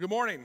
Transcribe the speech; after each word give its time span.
Good 0.00 0.10
morning. 0.10 0.44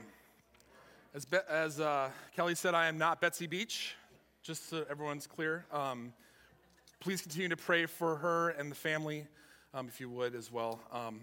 As, 1.14 1.24
Be- 1.24 1.36
as 1.48 1.78
uh, 1.78 2.10
Kelly 2.34 2.56
said, 2.56 2.74
I 2.74 2.88
am 2.88 2.98
not 2.98 3.20
Betsy 3.20 3.46
Beach, 3.46 3.94
just 4.42 4.68
so 4.68 4.84
everyone's 4.90 5.28
clear. 5.28 5.64
Um, 5.72 6.12
please 6.98 7.22
continue 7.22 7.48
to 7.48 7.56
pray 7.56 7.86
for 7.86 8.16
her 8.16 8.48
and 8.48 8.68
the 8.68 8.74
family, 8.74 9.28
um, 9.72 9.86
if 9.86 10.00
you 10.00 10.10
would 10.10 10.34
as 10.34 10.50
well. 10.50 10.80
Um, 10.90 11.20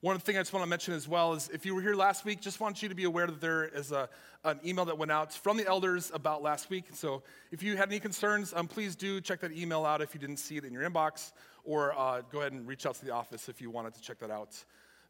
one 0.00 0.18
thing 0.18 0.38
I 0.38 0.40
just 0.40 0.54
want 0.54 0.64
to 0.64 0.66
mention 0.66 0.94
as 0.94 1.06
well 1.06 1.34
is 1.34 1.50
if 1.52 1.66
you 1.66 1.74
were 1.74 1.82
here 1.82 1.94
last 1.94 2.24
week, 2.24 2.40
just 2.40 2.58
want 2.58 2.82
you 2.82 2.88
to 2.88 2.94
be 2.94 3.04
aware 3.04 3.26
that 3.26 3.42
there 3.42 3.64
is 3.66 3.92
a, 3.92 4.08
an 4.44 4.60
email 4.64 4.86
that 4.86 4.96
went 4.96 5.12
out 5.12 5.34
from 5.34 5.58
the 5.58 5.66
elders 5.66 6.10
about 6.14 6.42
last 6.42 6.70
week. 6.70 6.86
So 6.94 7.22
if 7.52 7.62
you 7.62 7.76
had 7.76 7.90
any 7.90 8.00
concerns, 8.00 8.54
um, 8.56 8.66
please 8.66 8.96
do 8.96 9.20
check 9.20 9.40
that 9.40 9.52
email 9.52 9.84
out 9.84 10.00
if 10.00 10.14
you 10.14 10.20
didn't 10.20 10.38
see 10.38 10.56
it 10.56 10.64
in 10.64 10.72
your 10.72 10.88
inbox, 10.88 11.32
or 11.64 11.92
uh, 11.98 12.22
go 12.32 12.40
ahead 12.40 12.52
and 12.52 12.66
reach 12.66 12.86
out 12.86 12.94
to 12.94 13.04
the 13.04 13.12
office 13.12 13.50
if 13.50 13.60
you 13.60 13.68
wanted 13.68 13.92
to 13.92 14.00
check 14.00 14.20
that 14.20 14.30
out 14.30 14.56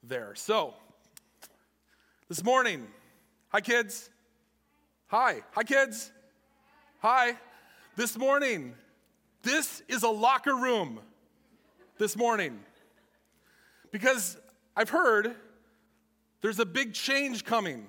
there. 0.03 0.35
So, 0.35 0.75
this 2.35 2.43
morning, 2.43 2.85
hi 3.51 3.61
kids. 3.61 4.11
Hi. 5.07 5.43
Hi 5.53 5.63
kids. 5.63 6.11
Hi. 6.99 7.37
This 7.95 8.19
morning, 8.19 8.75
this 9.45 9.85
is 9.87 10.03
a 10.03 10.09
locker 10.09 10.57
room. 10.57 10.99
This 11.97 12.17
morning. 12.17 12.59
Because 13.93 14.37
I've 14.77 14.91
heard 14.91 15.37
there's 16.41 16.59
a 16.59 16.67
big 16.67 16.93
change 16.93 17.45
coming 17.45 17.87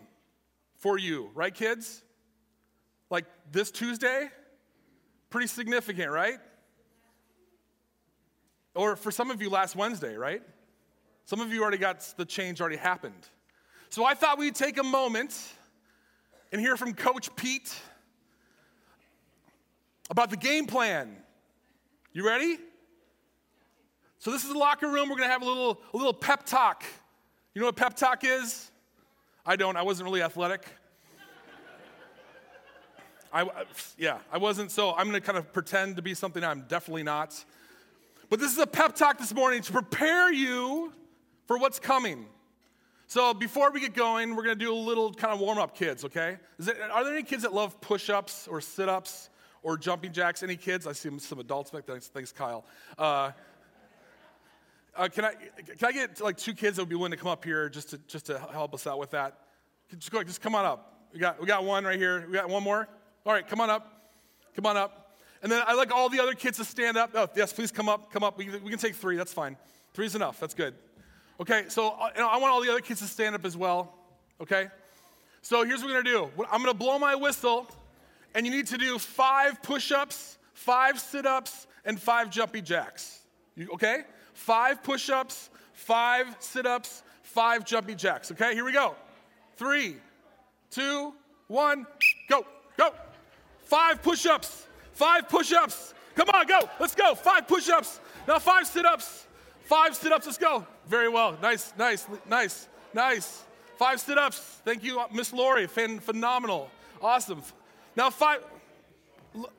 for 0.76 1.00
you, 1.00 1.32
right, 1.34 1.52
kids? 1.52 2.04
Like 3.10 3.26
this 3.52 3.72
Tuesday? 3.72 4.30
Pretty 5.32 5.48
significant, 5.48 6.12
right? 6.12 6.38
Or 8.76 8.96
for 8.96 9.10
some 9.10 9.32
of 9.32 9.42
you, 9.42 9.50
last 9.50 9.76
Wednesday, 9.76 10.16
right? 10.16 10.44
Some 11.26 11.42
of 11.42 11.52
you 11.52 11.64
already 11.64 11.80
got 11.80 12.02
the 12.16 12.26
change 12.26 12.62
already 12.62 12.78
happened. 12.78 13.28
So 13.96 14.04
I 14.04 14.14
thought 14.14 14.38
we'd 14.38 14.56
take 14.56 14.78
a 14.78 14.84
moment 14.84 15.34
and 16.52 16.60
hear 16.60 16.76
from 16.76 16.94
Coach 16.94 17.34
Pete 17.38 17.74
about 20.10 20.30
the 20.30 20.36
game 20.36 20.68
plan. 20.68 21.16
You 22.12 22.28
ready? 22.28 22.58
So 24.20 24.32
this 24.32 24.44
is 24.44 24.52
the 24.52 24.60
locker 24.60 24.90
room. 24.90 25.08
We're 25.08 25.16
to 25.30 25.32
have 25.32 25.44
a 25.44 25.46
little, 25.46 25.80
a 25.94 25.98
little 25.98 26.12
pep 26.12 26.46
talk. 26.46 26.84
You 27.54 27.62
know 27.62 27.68
what 27.68 27.78
pep 27.78 27.96
talk 27.96 28.26
is? 28.26 28.70
I 29.46 29.56
don't. 29.56 29.78
I 29.78 29.84
wasn't 29.84 30.08
really 30.08 30.22
athletic. 30.22 30.66
I, 33.32 33.50
yeah, 33.98 34.18
I 34.30 34.40
wasn't. 34.40 34.72
So 34.72 34.94
I'm 34.94 35.10
to 35.14 35.22
kind 35.22 35.38
of 35.38 35.54
pretend 35.54 35.96
to 35.96 36.02
be 36.02 36.16
something 36.16 36.44
I'm 36.44 36.66
definitely 36.68 37.04
not. 37.04 37.46
But 38.30 38.42
this 38.42 38.52
is 38.52 38.58
a 38.58 38.68
pep 38.68 38.96
talk 38.96 39.20
this 39.20 39.34
morning 39.34 39.62
to 39.62 39.72
prepare 39.72 40.34
you 40.34 40.92
for 41.48 41.58
what's 41.58 41.80
coming. 41.80 42.26
So 43.08 43.34
before 43.34 43.72
we 43.72 43.80
get 43.80 43.94
going, 43.94 44.36
we're 44.36 44.44
going 44.44 44.58
to 44.58 44.66
do 44.66 44.74
a 44.74 44.76
little 44.76 45.14
kind 45.14 45.34
of 45.34 45.40
warm 45.40 45.58
up, 45.58 45.76
kids. 45.76 46.04
Okay? 46.06 46.38
Are 46.92 47.04
there 47.04 47.14
any 47.14 47.24
kids 47.24 47.44
that 47.44 47.54
love 47.54 47.80
push 47.82 48.10
ups 48.10 48.48
or 48.48 48.62
sit 48.62 48.90
ups 48.90 49.30
or 49.62 49.78
jumping 49.78 50.12
jacks? 50.12 50.42
Any 50.42 50.56
kids? 50.56 50.88
I 50.88 50.94
see 50.94 51.10
some 51.20 51.40
adults 51.40 51.72
back 51.72 51.86
there. 51.86 52.00
Thanks, 52.00 52.32
Kyle. 52.32 52.66
Uh, 52.98 53.32
uh, 54.96 55.10
can 55.10 55.26
I 55.26 55.34
can 55.78 55.90
I 55.90 55.92
get 55.92 56.22
like 56.22 56.38
two 56.38 56.54
kids 56.54 56.78
that 56.78 56.84
would 56.84 56.90
be 56.90 56.96
willing 56.96 57.12
to 57.12 57.18
come 57.18 57.28
up 57.28 57.44
here 57.44 57.68
just 57.68 57.90
to 57.90 57.98
just 58.08 58.28
to 58.28 58.40
help 58.40 58.74
us 58.74 58.88
out 58.88 58.98
with 58.98 59.12
that? 59.12 59.40
Just 59.98 60.10
go, 60.10 60.24
just 60.24 60.42
come 60.42 60.56
on 60.56 60.66
up. 60.66 61.10
We 61.14 61.20
got 61.20 61.40
we 61.40 61.46
got 61.46 61.66
one 61.66 61.84
right 61.84 62.00
here. 62.00 62.26
We 62.26 62.34
got 62.34 62.50
one 62.50 62.64
more. 62.64 62.88
All 63.26 63.34
right, 63.34 63.46
come 63.46 63.60
on 63.60 63.70
up. 63.70 64.14
Come 64.56 64.66
on 64.66 64.78
up. 64.78 65.18
And 65.44 65.52
then 65.52 65.62
I 65.68 65.74
like 65.74 65.94
all 65.94 66.10
the 66.10 66.20
other 66.22 66.34
kids 66.34 66.58
to 66.58 66.66
stand 66.66 66.98
up. 66.98 67.12
Oh, 67.14 67.28
yes, 67.36 67.52
please 67.54 67.72
come 67.72 67.90
up. 67.90 68.12
Come 68.12 68.24
up. 68.24 68.38
We, 68.38 68.50
we 68.50 68.70
can 68.70 68.80
take 68.80 68.96
three. 68.96 69.18
That's 69.18 69.34
fine. 69.34 69.58
Three's 69.94 70.16
enough. 70.16 70.40
That's 70.40 70.54
good. 70.54 70.76
Okay, 71.40 71.66
so 71.68 71.90
uh, 71.90 72.10
I 72.18 72.38
want 72.38 72.54
all 72.54 72.62
the 72.62 72.70
other 72.70 72.82
kids 72.82 73.02
to 73.02 73.08
stand 73.08 73.36
up 73.36 73.46
as 73.46 73.58
well. 73.58 73.94
Okay? 74.42 74.68
So 75.42 75.64
here's 75.64 75.82
what 75.82 75.92
we're 75.92 76.02
gonna 76.02 76.28
do 76.36 76.46
I'm 76.52 76.62
gonna 76.62 76.74
blow 76.74 76.98
my 76.98 77.16
whistle, 77.16 77.68
and 78.34 78.46
you 78.46 78.52
need 78.52 78.68
to 78.68 78.78
do 78.78 78.98
five 78.98 79.62
push 79.62 79.92
ups, 79.92 80.38
five 80.54 81.00
sit 81.00 81.26
ups, 81.26 81.68
and 81.84 82.00
five 82.00 82.30
jumpy 82.30 82.62
jacks. 82.62 83.20
You, 83.56 83.70
okay? 83.74 84.04
five 84.36 84.84
push 84.84 85.10
ups, 85.10 85.50
five 85.74 86.36
sit 86.40 86.66
ups, 86.66 87.04
five 87.24 87.66
jumpy 87.66 87.96
jacks. 87.96 88.32
Okay, 88.32 88.54
here 88.54 88.66
we 88.66 88.74
go. 88.74 88.96
Three, 89.58 89.96
two, 90.70 91.14
one, 91.48 91.88
go, 92.30 92.46
go. 92.78 92.94
Five 93.64 94.04
push 94.04 94.26
ups, 94.26 94.68
five 94.94 95.28
push 95.28 95.52
ups. 95.52 95.94
Come 96.16 96.30
on, 96.30 96.46
go. 96.48 96.60
Let's 96.80 96.96
go. 96.96 97.16
Five 97.16 97.48
push 97.48 97.70
ups. 97.70 98.00
Now, 98.28 98.40
five 98.40 98.68
sit 98.68 98.86
ups. 98.86 99.25
Five 99.66 99.96
sit 99.96 100.12
ups. 100.12 100.26
Let's 100.26 100.38
go. 100.38 100.66
Very 100.88 101.10
well. 101.10 101.38
Nice, 101.42 101.74
nice, 101.78 102.08
nice, 102.30 102.68
nice. 102.94 103.44
Five 103.78 104.00
sit 104.00 104.18
ups. 104.18 104.40
Thank 104.64 104.84
you, 104.84 105.02
Miss 105.12 105.34
Lori. 105.34 105.68
phenomenal. 105.68 106.70
Awesome. 107.02 107.42
Now, 107.96 108.10
five. 108.10 108.44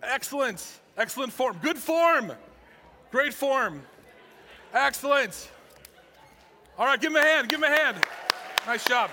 Excellent. 0.02 0.64
Excellent 0.96 1.32
form. 1.32 1.58
Good 1.60 1.76
form. 1.76 2.32
Great 3.10 3.34
form. 3.34 3.82
Excellent. 4.72 5.50
All 6.78 6.86
right, 6.86 7.00
give 7.00 7.10
him 7.10 7.16
a 7.16 7.22
hand. 7.22 7.48
Give 7.48 7.58
him 7.58 7.64
a 7.64 7.76
hand. 7.76 7.96
Nice 8.66 8.84
job. 8.84 9.10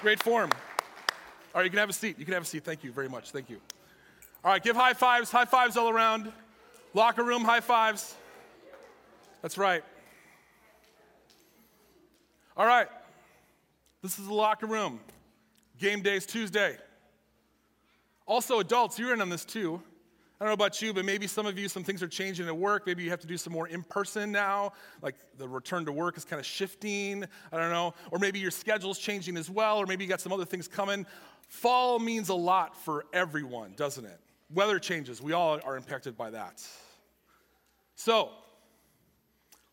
Great 0.00 0.22
form. 0.22 0.50
All 1.54 1.60
right, 1.60 1.64
you 1.64 1.70
can 1.70 1.78
have 1.78 1.90
a 1.90 1.92
seat. 1.92 2.18
You 2.18 2.24
can 2.24 2.34
have 2.34 2.42
a 2.42 2.46
seat. 2.46 2.64
Thank 2.64 2.84
you 2.84 2.92
very 2.92 3.08
much. 3.08 3.30
Thank 3.30 3.48
you. 3.48 3.60
All 4.44 4.52
right, 4.52 4.62
give 4.62 4.76
high 4.76 4.94
fives. 4.94 5.30
High 5.30 5.44
fives 5.44 5.76
all 5.76 5.88
around. 5.88 6.32
Locker 6.98 7.22
room 7.22 7.44
high 7.44 7.60
fives. 7.60 8.16
That's 9.40 9.56
right. 9.56 9.84
All 12.56 12.66
right. 12.66 12.88
This 14.02 14.18
is 14.18 14.26
the 14.26 14.34
locker 14.34 14.66
room. 14.66 14.98
Game 15.78 16.02
day 16.02 16.16
is 16.16 16.26
Tuesday. 16.26 16.76
Also, 18.26 18.58
adults, 18.58 18.98
you're 18.98 19.14
in 19.14 19.20
on 19.20 19.28
this 19.28 19.44
too. 19.44 19.80
I 20.40 20.44
don't 20.44 20.48
know 20.48 20.54
about 20.54 20.82
you, 20.82 20.92
but 20.92 21.04
maybe 21.04 21.28
some 21.28 21.46
of 21.46 21.56
you, 21.56 21.68
some 21.68 21.84
things 21.84 22.02
are 22.02 22.08
changing 22.08 22.48
at 22.48 22.56
work. 22.56 22.84
Maybe 22.84 23.04
you 23.04 23.10
have 23.10 23.20
to 23.20 23.28
do 23.28 23.36
some 23.36 23.52
more 23.52 23.68
in 23.68 23.84
person 23.84 24.32
now, 24.32 24.72
like 25.00 25.14
the 25.36 25.46
return 25.46 25.84
to 25.84 25.92
work 25.92 26.16
is 26.16 26.24
kind 26.24 26.40
of 26.40 26.46
shifting. 26.46 27.24
I 27.52 27.58
don't 27.58 27.70
know. 27.70 27.94
Or 28.10 28.18
maybe 28.18 28.40
your 28.40 28.50
schedule's 28.50 28.98
changing 28.98 29.36
as 29.36 29.48
well, 29.48 29.78
or 29.78 29.86
maybe 29.86 30.02
you 30.02 30.10
got 30.10 30.20
some 30.20 30.32
other 30.32 30.44
things 30.44 30.66
coming. 30.66 31.06
Fall 31.46 32.00
means 32.00 32.28
a 32.28 32.34
lot 32.34 32.74
for 32.76 33.04
everyone, 33.12 33.74
doesn't 33.76 34.04
it? 34.04 34.18
Weather 34.52 34.80
changes, 34.80 35.22
we 35.22 35.32
all 35.32 35.60
are 35.64 35.76
impacted 35.76 36.16
by 36.16 36.30
that. 36.30 36.66
So, 37.98 38.30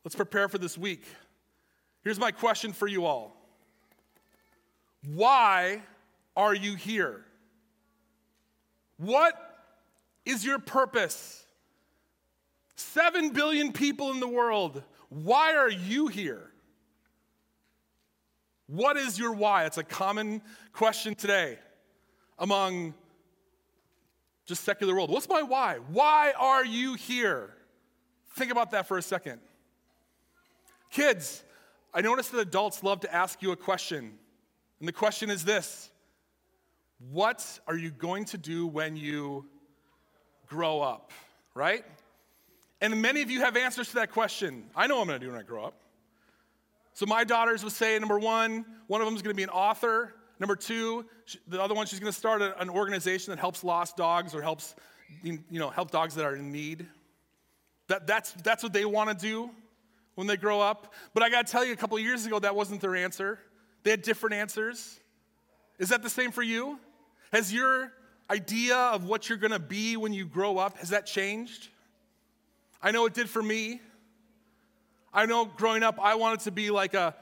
let's 0.03 0.15
prepare 0.15 0.49
for 0.49 0.57
this 0.57 0.79
week. 0.79 1.05
Here's 2.03 2.17
my 2.19 2.31
question 2.31 2.73
for 2.73 2.87
you 2.87 3.05
all 3.05 3.37
Why 5.13 5.83
are 6.35 6.55
you 6.55 6.73
here? 6.73 7.23
What 8.97 9.35
is 10.25 10.43
your 10.43 10.57
purpose? 10.57 11.45
Seven 12.75 13.29
billion 13.29 13.71
people 13.71 14.09
in 14.09 14.19
the 14.19 14.27
world. 14.27 14.81
Why 15.09 15.55
are 15.55 15.69
you 15.69 16.07
here? 16.07 16.49
What 18.65 18.97
is 18.97 19.19
your 19.19 19.33
why? 19.33 19.65
It's 19.65 19.77
a 19.77 19.83
common 19.83 20.41
question 20.73 21.13
today 21.13 21.59
among 22.39 22.95
just 24.47 24.63
secular 24.63 24.95
world. 24.95 25.11
What's 25.11 25.29
my 25.29 25.43
why? 25.43 25.77
Why 25.89 26.33
are 26.39 26.65
you 26.65 26.95
here? 26.95 27.54
Think 28.35 28.51
about 28.51 28.71
that 28.71 28.87
for 28.87 28.97
a 28.97 29.01
second. 29.01 29.39
Kids, 30.91 31.43
I 31.93 32.01
notice 32.01 32.29
that 32.29 32.39
adults 32.39 32.83
love 32.83 32.99
to 33.01 33.13
ask 33.13 33.41
you 33.41 33.51
a 33.51 33.55
question. 33.55 34.17
And 34.79 34.87
the 34.87 34.93
question 34.93 35.29
is 35.29 35.45
this 35.45 35.89
What 37.11 37.59
are 37.67 37.77
you 37.77 37.91
going 37.91 38.25
to 38.25 38.37
do 38.37 38.67
when 38.67 38.97
you 38.97 39.45
grow 40.47 40.81
up, 40.81 41.11
right? 41.53 41.85
And 42.81 43.01
many 43.01 43.21
of 43.21 43.31
you 43.31 43.39
have 43.39 43.55
answers 43.55 43.87
to 43.89 43.95
that 43.95 44.11
question. 44.11 44.65
I 44.75 44.87
know 44.87 44.99
I'm 44.99 45.07
going 45.07 45.19
to 45.19 45.25
do 45.25 45.31
when 45.31 45.39
I 45.39 45.43
grow 45.43 45.65
up. 45.65 45.79
So 46.93 47.05
my 47.05 47.23
daughters 47.23 47.63
would 47.63 47.73
say, 47.73 47.97
number 47.99 48.19
one, 48.19 48.65
one 48.87 49.01
of 49.01 49.05
them 49.05 49.15
is 49.15 49.21
going 49.21 49.33
to 49.33 49.37
be 49.37 49.43
an 49.43 49.49
author. 49.49 50.13
Number 50.39 50.55
two, 50.55 51.05
the 51.47 51.61
other 51.61 51.73
one, 51.73 51.87
she's 51.87 51.99
going 51.99 52.11
to 52.11 52.17
start 52.17 52.41
an 52.41 52.69
organization 52.69 53.31
that 53.31 53.39
helps 53.39 53.63
lost 53.63 53.95
dogs 53.95 54.35
or 54.35 54.41
helps, 54.41 54.75
you 55.23 55.39
know, 55.51 55.69
help 55.69 55.91
dogs 55.91 56.15
that 56.15 56.25
are 56.25 56.35
in 56.35 56.51
need. 56.51 56.85
That, 57.87 58.07
that's, 58.07 58.33
that's 58.43 58.63
what 58.63 58.73
they 58.73 58.85
want 58.85 59.17
to 59.17 59.25
do 59.25 59.49
when 60.15 60.27
they 60.27 60.37
grow 60.37 60.61
up. 60.61 60.93
But 61.13 61.23
I 61.23 61.29
got 61.29 61.45
to 61.45 61.51
tell 61.51 61.63
you, 61.63 61.73
a 61.73 61.75
couple 61.75 61.99
years 61.99 62.25
ago, 62.25 62.39
that 62.39 62.55
wasn't 62.55 62.81
their 62.81 62.95
answer. 62.95 63.39
They 63.83 63.91
had 63.91 64.01
different 64.01 64.35
answers. 64.35 64.99
Is 65.77 65.89
that 65.89 66.01
the 66.01 66.09
same 66.09 66.31
for 66.31 66.41
you? 66.41 66.79
Has 67.31 67.53
your 67.53 67.91
idea 68.29 68.75
of 68.75 69.05
what 69.05 69.29
you're 69.29 69.37
going 69.37 69.51
to 69.51 69.59
be 69.59 69.97
when 69.97 70.13
you 70.13 70.25
grow 70.25 70.57
up, 70.57 70.77
has 70.77 70.89
that 70.89 71.05
changed? 71.05 71.69
I 72.81 72.91
know 72.91 73.05
it 73.05 73.13
did 73.13 73.29
for 73.29 73.43
me. 73.43 73.81
I 75.13 75.25
know 75.25 75.45
growing 75.45 75.83
up, 75.83 75.99
I 76.01 76.15
wanted 76.15 76.41
to 76.41 76.51
be 76.51 76.71
like 76.71 76.93
a, 76.93 77.15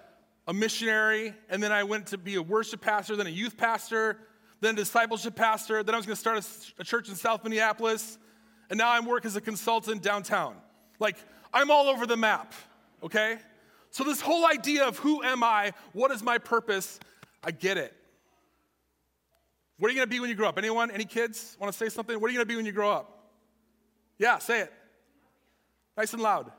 a 0.48 0.54
missionary, 0.54 1.34
and 1.50 1.62
then 1.62 1.72
I 1.72 1.84
went 1.84 2.08
to 2.08 2.18
be 2.18 2.36
a 2.36 2.42
worship 2.42 2.82
pastor, 2.82 3.16
then 3.16 3.28
a 3.28 3.32
youth 3.32 3.58
pastor, 3.58 4.18
then 4.62 4.74
a 4.74 4.78
discipleship 4.78 5.36
pastor. 5.36 5.84
Then 5.84 5.94
I 5.94 5.98
was 5.98 6.06
going 6.06 6.16
to 6.16 6.20
start 6.20 6.38
a, 6.38 6.82
a 6.82 6.84
church 6.84 7.10
in 7.10 7.16
South 7.16 7.44
Minneapolis, 7.44 8.18
and 8.70 8.78
now 8.78 8.92
I'm 8.92 9.06
work 9.06 9.26
as 9.26 9.36
a 9.36 9.42
consultant 9.42 10.02
downtown. 10.02 10.56
Like, 11.00 11.18
I'm 11.54 11.70
all 11.72 11.88
over 11.88 12.06
the 12.06 12.18
map, 12.18 12.54
okay? 13.04 13.38
So, 13.92 14.04
this 14.04 14.22
whole 14.22 14.46
idea 14.46 14.86
of 14.86 14.98
who 14.98 15.22
am 15.24 15.44
I, 15.44 15.74
what 15.92 16.12
is 16.12 16.24
my 16.24 16.38
purpose, 16.38 17.00
I 17.44 17.52
get 17.52 17.78
it. 17.78 17.94
What 19.78 19.90
are 19.90 19.92
you 19.94 20.00
gonna 20.00 20.08
be 20.08 20.20
when 20.20 20.30
you 20.30 20.36
grow 20.36 20.48
up? 20.48 20.58
Anyone? 20.58 20.92
Any 20.92 21.06
kids 21.06 21.58
wanna 21.60 21.74
say 21.74 21.90
something? 21.90 22.20
What 22.20 22.30
are 22.30 22.32
you 22.32 22.40
gonna 22.40 22.46
be 22.46 22.56
when 22.56 22.66
you 22.66 22.72
grow 22.72 22.92
up? 22.92 23.30
Yeah, 24.18 24.38
say 24.40 24.62
it. 24.62 24.74
Nice 25.98 26.14
and 26.14 26.22
loud. 26.22 26.52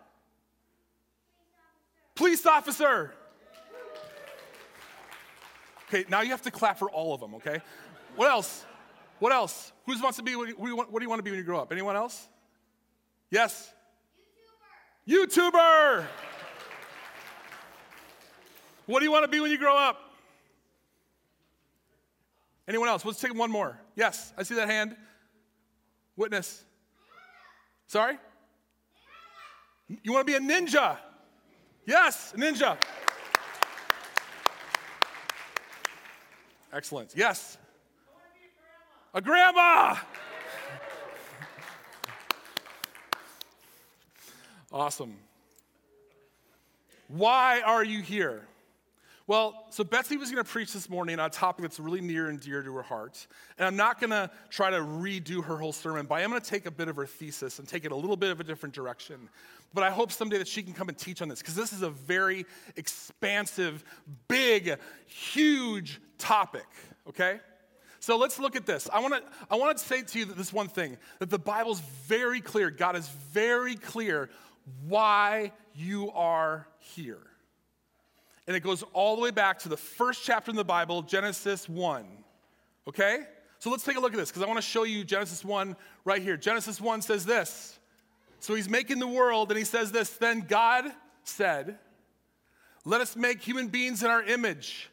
Police 2.15 2.45
officer. 2.47 3.15
Okay, 5.89 6.05
now 6.09 6.21
you 6.23 6.31
have 6.31 6.43
to 6.43 6.51
clap 6.51 6.79
for 6.79 6.91
all 6.91 7.15
of 7.15 7.21
them, 7.21 7.35
okay? 7.37 7.61
What 8.17 8.31
else? 8.31 8.65
What 9.19 9.33
else? 9.33 9.73
Who 9.87 10.01
wants 10.03 10.17
to 10.19 10.23
be, 10.23 10.37
what 10.37 10.49
do 10.49 10.55
you 10.69 10.77
want, 10.77 10.91
to 10.91 11.23
be 11.23 11.31
when 11.31 11.39
you 11.39 11.45
grow 11.45 11.61
up? 11.61 11.73
Anyone 11.73 11.97
else? 11.97 12.29
Yes? 13.31 13.73
YouTuber. 15.09 15.53
YouTuber. 15.53 16.05
What 18.87 18.99
do 18.99 19.05
you 19.05 19.13
want 19.13 19.25
to 19.25 19.29
be 19.29 19.41
when 19.41 19.51
you 19.51 19.59
grow 19.59 19.77
up? 19.77 19.99
Anyone 22.69 22.89
else? 22.89 23.05
Let's 23.05 23.21
take 23.21 23.35
one 23.35 23.51
more. 23.51 23.79
Yes, 23.95 24.33
I 24.37 24.43
see 24.43 24.55
that 24.57 24.69
hand. 24.69 24.97
Witness. 26.17 26.65
Sorry? 27.87 28.19
You 30.03 30.13
want 30.13 30.27
to 30.27 30.31
be 30.31 30.37
a 30.37 30.41
ninja? 30.41 30.99
Yes, 31.87 32.33
a 32.35 32.37
ninja. 32.37 32.79
Excellent. 36.73 37.13
Yes. 37.15 37.59
A 39.17 39.23
grandma. 39.23 39.95
awesome. 44.73 45.17
Why 47.07 47.61
are 47.61 47.85
you 47.85 48.03
here? 48.03 48.43
Well, 49.29 49.67
so 49.71 49.85
Betsy 49.85 50.17
was 50.17 50.33
going 50.33 50.45
to 50.45 50.51
preach 50.51 50.73
this 50.73 50.91
morning 50.91 51.21
on 51.21 51.27
a 51.27 51.31
topic 51.31 51.63
that's 51.63 51.79
really 51.79 52.01
near 52.01 52.29
and 52.29 52.41
dear 52.41 52.61
to 52.65 52.75
her 52.75 52.83
heart. 52.83 53.29
And 53.57 53.69
I'm 53.69 53.77
not 53.77 54.01
going 54.01 54.11
to 54.11 54.29
try 54.51 54.71
to 54.71 54.79
redo 54.79 55.45
her 55.45 55.59
whole 55.59 55.73
sermon, 55.73 56.07
but 56.07 56.17
I 56.17 56.23
am 56.23 56.31
going 56.31 56.43
to 56.43 56.51
take 56.51 56.67
a 56.67 56.71
bit 56.73 56.89
of 56.89 56.97
her 56.97 57.07
thesis 57.07 57.61
and 57.61 57.69
take 57.69 57.85
it 57.85 57.93
a 57.93 57.97
little 57.97 58.17
bit 58.17 58.33
of 58.33 58.41
a 58.41 58.45
different 58.45 58.75
direction. 58.75 59.29
But 59.73 59.85
I 59.85 59.91
hope 59.91 60.11
someday 60.11 60.39
that 60.39 60.49
she 60.49 60.63
can 60.65 60.73
come 60.73 60.89
and 60.89 60.99
teach 60.99 61.23
on 61.23 61.29
this 61.29 61.39
because 61.39 61.55
this 61.55 61.73
is 61.73 61.83
a 61.83 61.91
very 61.91 62.47
expansive, 62.75 63.85
big, 64.27 64.77
huge 65.07 66.01
topic, 66.19 66.67
okay? 67.09 67.39
So 68.05 68.19
let's 68.19 68.39
look 68.39 68.55
at 68.55 68.67
this. 68.67 68.87
I 68.93 69.01
want 69.01 69.15
to 69.15 69.23
I 69.51 69.57
want 69.57 69.79
to 69.79 69.83
say 69.83 70.03
to 70.03 70.19
you 70.19 70.27
that 70.27 70.37
this 70.37 70.53
one 70.53 70.69
thing 70.69 70.99
that 71.21 71.31
the 71.31 71.39
Bible's 71.39 71.81
very 72.07 72.43
clear. 72.43 72.71
God 72.71 72.97
is 72.97 73.09
very 73.09 73.77
clear 73.77 74.29
why 74.87 75.53
you 75.75 76.11
are 76.11 76.67
here. 76.81 77.23
And 78.47 78.55
it 78.55 78.61
goes 78.61 78.85
all 78.93 79.17
the 79.17 79.23
way 79.23 79.31
back 79.31 79.61
to 79.61 79.71
the 79.71 79.79
first 79.79 80.23
chapter 80.23 80.51
in 80.51 80.57
the 80.59 80.67
Bible, 80.67 81.01
Genesis 81.01 81.67
1. 81.67 82.05
Okay? 82.89 83.21
So 83.59 83.71
let's 83.71 83.85
take 83.85 83.97
a 83.97 84.01
look 84.01 84.13
at 84.13 84.19
this 84.19 84.29
because 84.29 84.43
I 84.43 84.47
want 84.49 84.59
to 84.59 84.69
show 84.69 84.83
you 84.83 85.03
Genesis 85.03 85.43
1 85.43 85.75
right 86.05 86.21
here. 86.21 86.37
Genesis 86.37 86.83
1 86.83 87.01
says 87.01 87.25
this. 87.25 87.79
So 88.41 88.55
he's 88.55 88.69
making 88.69 88.99
the 88.99 89.09
world 89.09 89.51
and 89.51 89.57
he 89.57 89.65
says 89.65 89.93
this 89.93 90.11
Then 90.11 90.41
God 90.41 90.85
said, 91.23 91.79
Let 92.85 93.01
us 93.01 93.17
make 93.17 93.41
human 93.41 93.69
beings 93.69 94.03
in 94.03 94.11
our 94.11 94.23
image, 94.23 94.91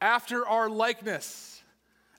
after 0.00 0.48
our 0.48 0.70
likeness 0.70 1.53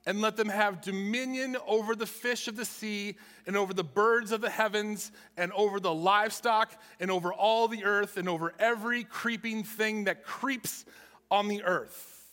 and 0.05 0.21
let 0.21 0.37
them 0.37 0.49
have 0.49 0.81
dominion 0.81 1.57
over 1.67 1.95
the 1.95 2.05
fish 2.05 2.47
of 2.47 2.55
the 2.55 2.65
sea 2.65 3.15
and 3.47 3.57
over 3.57 3.73
the 3.73 3.83
birds 3.83 4.31
of 4.31 4.41
the 4.41 4.49
heavens 4.49 5.11
and 5.35 5.51
over 5.53 5.79
the 5.79 5.93
livestock 5.93 6.71
and 6.99 7.09
over 7.09 7.33
all 7.33 7.67
the 7.67 7.83
earth 7.85 8.17
and 8.17 8.29
over 8.29 8.53
every 8.59 9.03
creeping 9.03 9.63
thing 9.63 10.03
that 10.03 10.23
creeps 10.23 10.85
on 11.31 11.47
the 11.47 11.63
earth. 11.63 12.27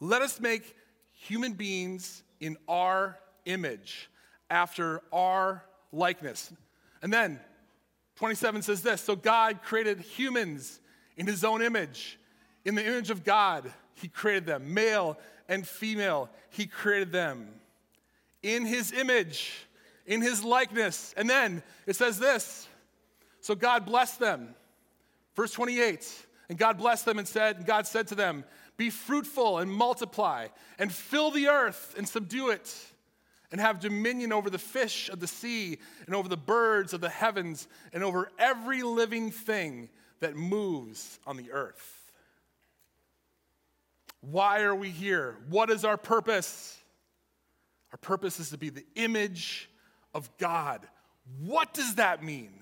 Let 0.00 0.22
us 0.22 0.40
make 0.40 0.74
human 1.12 1.52
beings 1.52 2.24
in 2.40 2.56
our 2.66 3.18
image, 3.44 4.10
after 4.50 5.00
our 5.12 5.64
likeness. 5.92 6.52
And 7.02 7.12
then 7.12 7.40
27 8.16 8.62
says 8.62 8.82
this 8.82 9.00
So 9.00 9.14
God 9.14 9.62
created 9.62 10.00
humans 10.00 10.80
in 11.16 11.26
his 11.26 11.44
own 11.44 11.62
image. 11.62 12.18
In 12.64 12.74
the 12.74 12.84
image 12.84 13.10
of 13.10 13.24
God, 13.24 13.72
he 13.94 14.08
created 14.08 14.46
them, 14.46 14.74
male 14.74 15.18
and 15.52 15.68
female, 15.68 16.30
he 16.48 16.66
created 16.66 17.12
them 17.12 17.46
in 18.42 18.64
his 18.64 18.90
image, 18.90 19.52
in 20.06 20.22
his 20.22 20.42
likeness. 20.42 21.12
And 21.14 21.28
then 21.28 21.62
it 21.86 21.94
says 21.94 22.18
this 22.18 22.66
So 23.42 23.54
God 23.54 23.84
blessed 23.84 24.18
them. 24.18 24.54
Verse 25.36 25.52
28 25.52 26.26
And 26.48 26.56
God 26.56 26.78
blessed 26.78 27.04
them 27.04 27.18
and 27.18 27.28
said, 27.28 27.58
and 27.58 27.66
God 27.66 27.86
said 27.86 28.08
to 28.08 28.14
them, 28.14 28.44
Be 28.78 28.88
fruitful 28.88 29.58
and 29.58 29.70
multiply, 29.70 30.48
and 30.78 30.90
fill 30.90 31.30
the 31.30 31.48
earth 31.48 31.94
and 31.98 32.08
subdue 32.08 32.48
it, 32.48 32.74
and 33.50 33.60
have 33.60 33.78
dominion 33.78 34.32
over 34.32 34.48
the 34.48 34.58
fish 34.58 35.10
of 35.10 35.20
the 35.20 35.26
sea, 35.26 35.76
and 36.06 36.14
over 36.14 36.30
the 36.30 36.36
birds 36.36 36.94
of 36.94 37.02
the 37.02 37.10
heavens, 37.10 37.68
and 37.92 38.02
over 38.02 38.30
every 38.38 38.82
living 38.82 39.30
thing 39.30 39.90
that 40.20 40.34
moves 40.34 41.18
on 41.26 41.36
the 41.36 41.52
earth. 41.52 42.01
Why 44.22 44.62
are 44.62 44.74
we 44.74 44.88
here? 44.88 45.36
What 45.48 45.68
is 45.68 45.84
our 45.84 45.96
purpose? 45.96 46.78
Our 47.92 47.98
purpose 47.98 48.40
is 48.40 48.50
to 48.50 48.58
be 48.58 48.70
the 48.70 48.86
image 48.94 49.68
of 50.14 50.30
God. 50.38 50.86
What 51.40 51.74
does 51.74 51.96
that 51.96 52.22
mean? 52.22 52.52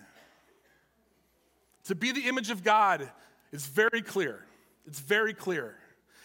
To 1.85 1.95
be 1.95 2.13
the 2.13 2.29
image 2.29 2.51
of 2.51 2.65
God 2.65 3.09
is 3.53 3.67
very 3.67 4.03
clear. 4.03 4.45
It's 4.87 5.01
very 5.01 5.35
clear. 5.35 5.77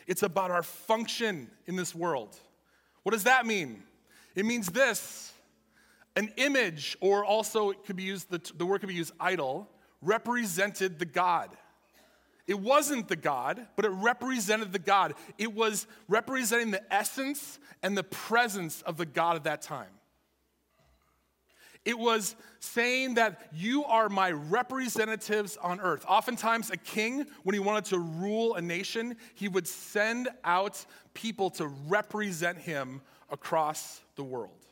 It's 0.07 0.23
about 0.23 0.51
our 0.51 0.63
function 0.63 1.49
in 1.67 1.75
this 1.75 1.93
world. 1.93 2.35
What 3.03 3.11
does 3.11 3.23
that 3.25 3.45
mean? 3.45 3.83
It 4.35 4.45
means 4.45 4.67
this 4.67 5.33
an 6.15 6.31
image, 6.37 6.95
or 7.01 7.25
also 7.25 7.71
it 7.71 7.83
could 7.85 7.97
be 7.97 8.03
used, 8.03 8.29
the, 8.29 8.39
the 8.55 8.65
word 8.65 8.79
could 8.79 8.87
be 8.87 8.95
used 8.95 9.11
idol, 9.19 9.69
represented 10.01 10.97
the 10.97 11.05
God. 11.05 11.49
It 12.47 12.59
wasn't 12.59 13.07
the 13.07 13.15
God, 13.15 13.67
but 13.75 13.85
it 13.85 13.89
represented 13.89 14.71
the 14.71 14.79
God. 14.79 15.15
It 15.37 15.53
was 15.53 15.87
representing 16.07 16.71
the 16.71 16.93
essence 16.93 17.59
and 17.81 17.97
the 17.97 18.03
presence 18.03 18.81
of 18.83 18.97
the 18.97 19.05
God 19.05 19.35
of 19.35 19.43
that 19.43 19.61
time. 19.61 19.89
It 21.85 21.97
was 21.99 22.35
saying 22.59 23.15
that 23.15 23.49
you 23.53 23.85
are 23.85 24.09
my 24.09 24.31
representatives 24.31 25.55
on 25.57 25.79
earth. 25.79 26.03
Oftentimes, 26.07 26.71
a 26.71 26.77
king, 26.77 27.27
when 27.43 27.53
he 27.53 27.59
wanted 27.59 27.85
to 27.85 27.99
rule 27.99 28.55
a 28.55 28.61
nation, 28.61 29.17
he 29.35 29.47
would 29.47 29.67
send 29.67 30.27
out 30.43 30.83
people 31.13 31.51
to 31.51 31.67
represent 31.67 32.57
him 32.57 33.01
across 33.29 34.01
the 34.15 34.23
world. 34.23 34.64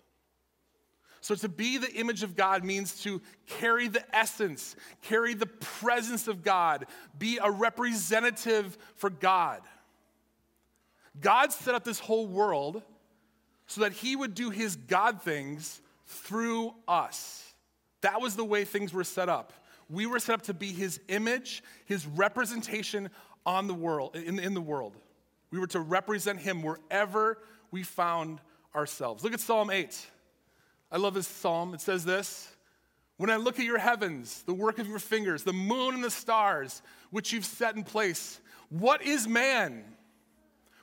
So, 1.23 1.35
to 1.35 1.47
be 1.47 1.77
the 1.77 1.89
image 1.93 2.21
of 2.21 2.35
God 2.35 2.65
means 2.65 3.01
to 3.03 3.21
carry 3.47 3.87
the 3.87 4.03
essence, 4.13 4.75
carry 5.03 5.33
the 5.33 5.45
presence 5.45 6.27
of 6.27 6.43
God, 6.43 6.85
be 7.17 7.39
a 7.41 7.49
representative 7.49 8.77
for 8.97 9.09
God. 9.09 9.61
God 11.21 11.53
set 11.53 11.75
up 11.75 11.85
this 11.85 11.97
whole 11.97 12.27
world 12.27 12.83
so 13.67 13.79
that 13.81 13.93
He 13.93 14.17
would 14.17 14.35
do 14.35 14.49
His 14.49 14.75
God 14.75 15.21
things 15.21 15.81
through 16.07 16.75
us. 16.89 17.53
That 18.01 18.19
was 18.19 18.35
the 18.35 18.43
way 18.43 18.65
things 18.65 18.91
were 18.91 19.05
set 19.05 19.29
up. 19.29 19.53
We 19.89 20.05
were 20.05 20.19
set 20.19 20.33
up 20.33 20.41
to 20.47 20.53
be 20.53 20.73
His 20.73 20.99
image, 21.07 21.63
His 21.85 22.05
representation 22.05 23.09
on 23.45 23.67
the 23.67 23.73
world, 23.73 24.17
in, 24.17 24.39
in 24.39 24.53
the 24.53 24.59
world. 24.59 24.97
We 25.51 25.59
were 25.59 25.67
to 25.67 25.79
represent 25.79 26.41
Him 26.41 26.61
wherever 26.61 27.37
we 27.71 27.83
found 27.83 28.41
ourselves. 28.75 29.23
Look 29.23 29.31
at 29.31 29.39
Psalm 29.39 29.69
8. 29.69 30.07
I 30.93 30.97
love 30.97 31.15
this 31.15 31.27
psalm. 31.27 31.73
It 31.73 31.81
says 31.81 32.05
this 32.05 32.55
When 33.17 33.31
I 33.31 33.37
look 33.37 33.57
at 33.59 33.65
your 33.65 33.79
heavens, 33.79 34.43
the 34.43 34.53
work 34.53 34.77
of 34.77 34.87
your 34.87 34.99
fingers, 34.99 35.43
the 35.43 35.51
moon 35.51 35.95
and 35.95 36.03
the 36.03 36.11
stars, 36.11 36.83
which 37.09 37.33
you've 37.33 37.45
set 37.45 37.75
in 37.75 37.83
place, 37.83 38.39
what 38.69 39.01
is 39.01 39.27
man? 39.27 39.83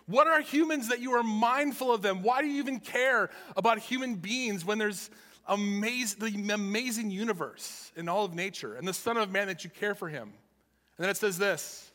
What 0.06 0.26
are 0.26 0.40
humans 0.40 0.88
that 0.88 0.98
you 0.98 1.12
are 1.12 1.22
mindful 1.22 1.94
of 1.94 2.02
them? 2.02 2.24
Why 2.24 2.42
do 2.42 2.48
you 2.48 2.58
even 2.58 2.80
care 2.80 3.30
about 3.56 3.78
human 3.78 4.16
beings 4.16 4.64
when 4.64 4.76
there's 4.78 5.08
amaz- 5.48 6.18
the 6.18 6.52
amazing 6.52 7.12
universe 7.12 7.92
in 7.94 8.08
all 8.08 8.24
of 8.24 8.34
nature 8.34 8.74
and 8.74 8.88
the 8.88 8.92
Son 8.92 9.16
of 9.16 9.30
Man 9.30 9.46
that 9.46 9.62
you 9.62 9.70
care 9.70 9.94
for 9.94 10.08
him? 10.08 10.22
And 10.24 11.04
then 11.04 11.10
it 11.10 11.16
says 11.16 11.38
this 11.38 11.92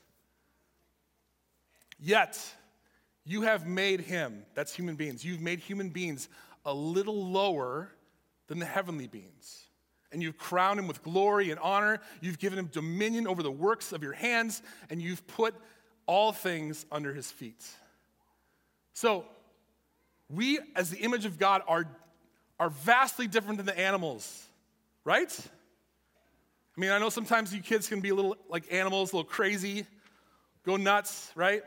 Yet 1.99 2.39
you 3.25 3.41
have 3.41 3.67
made 3.67 3.99
him, 3.99 4.45
that's 4.53 4.73
human 4.73 4.95
beings, 4.95 5.25
you've 5.25 5.41
made 5.41 5.59
human 5.59 5.89
beings 5.89 6.29
a 6.65 6.73
little 6.73 7.29
lower 7.29 7.91
than 8.47 8.59
the 8.59 8.65
heavenly 8.65 9.07
beings. 9.07 9.63
And 10.11 10.21
you've 10.21 10.37
crowned 10.37 10.79
him 10.79 10.87
with 10.87 11.03
glory 11.03 11.51
and 11.51 11.59
honor. 11.59 11.99
You've 12.21 12.39
given 12.39 12.57
him 12.57 12.67
dominion 12.67 13.27
over 13.27 13.43
the 13.43 13.51
works 13.51 13.91
of 13.91 14.03
your 14.03 14.13
hands, 14.13 14.61
and 14.89 15.01
you've 15.01 15.25
put 15.27 15.55
all 16.05 16.31
things 16.31 16.85
under 16.91 17.13
his 17.13 17.31
feet. 17.31 17.63
So, 18.93 19.25
we, 20.29 20.59
as 20.75 20.89
the 20.89 20.97
image 20.97 21.25
of 21.25 21.37
God, 21.37 21.61
are, 21.67 21.85
are 22.59 22.69
vastly 22.69 23.27
different 23.27 23.57
than 23.57 23.65
the 23.65 23.77
animals, 23.77 24.45
right? 25.03 25.37
I 26.75 26.81
mean, 26.81 26.91
I 26.91 26.99
know 26.99 27.09
sometimes 27.09 27.53
you 27.53 27.61
kids 27.61 27.87
can 27.87 28.01
be 28.01 28.09
a 28.09 28.15
little 28.15 28.35
like 28.49 28.71
animals, 28.71 29.13
a 29.13 29.17
little 29.17 29.29
crazy, 29.29 29.85
go 30.65 30.77
nuts, 30.77 31.31
right? 31.35 31.63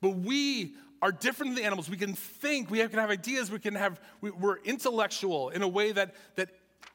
But 0.00 0.10
we 0.10 0.74
are 1.04 1.12
different 1.12 1.50
than 1.50 1.62
the 1.62 1.66
animals. 1.66 1.90
We 1.90 1.98
can 1.98 2.14
think, 2.14 2.70
we 2.70 2.78
can 2.78 2.98
have 2.98 3.10
ideas, 3.10 3.50
we 3.50 3.58
can 3.58 3.74
have, 3.74 4.00
we, 4.22 4.30
we're 4.30 4.56
intellectual 4.60 5.50
in 5.50 5.60
a 5.60 5.68
way 5.68 5.92
that, 5.92 6.14
that 6.36 6.48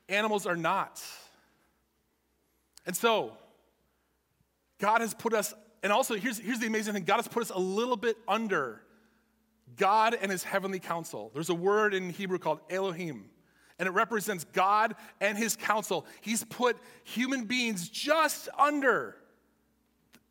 animals 0.10 0.48
are 0.48 0.56
not. 0.56 1.00
And 2.88 2.98
so, 2.98 3.38
God 4.80 5.02
has 5.02 5.14
put 5.14 5.36
us, 5.36 5.54
and 5.84 5.94
also 5.94 6.16
here's, 6.16 6.40
here's 6.40 6.58
the 6.58 6.66
amazing 6.66 6.96
thing 6.96 7.04
God 7.04 7.18
has 7.18 7.28
put 7.28 7.44
us 7.44 7.52
a 7.52 7.60
little 7.60 7.98
bit 7.98 8.18
under 8.28 8.82
God 9.78 10.18
and 10.20 10.32
his 10.32 10.44
heavenly 10.44 10.80
council. 10.80 11.30
There's 11.32 11.52
a 11.52 11.54
word 11.54 11.94
in 11.94 12.10
Hebrew 12.10 12.40
called 12.40 12.62
Elohim, 12.68 13.26
and 13.78 13.86
it 13.86 13.92
represents 13.92 14.44
God 14.44 14.96
and 15.22 15.38
his 15.38 15.56
council. 15.56 16.08
He's 16.22 16.44
put 16.46 16.78
human 17.04 17.46
beings 17.46 17.88
just 17.88 18.50
under 18.58 19.18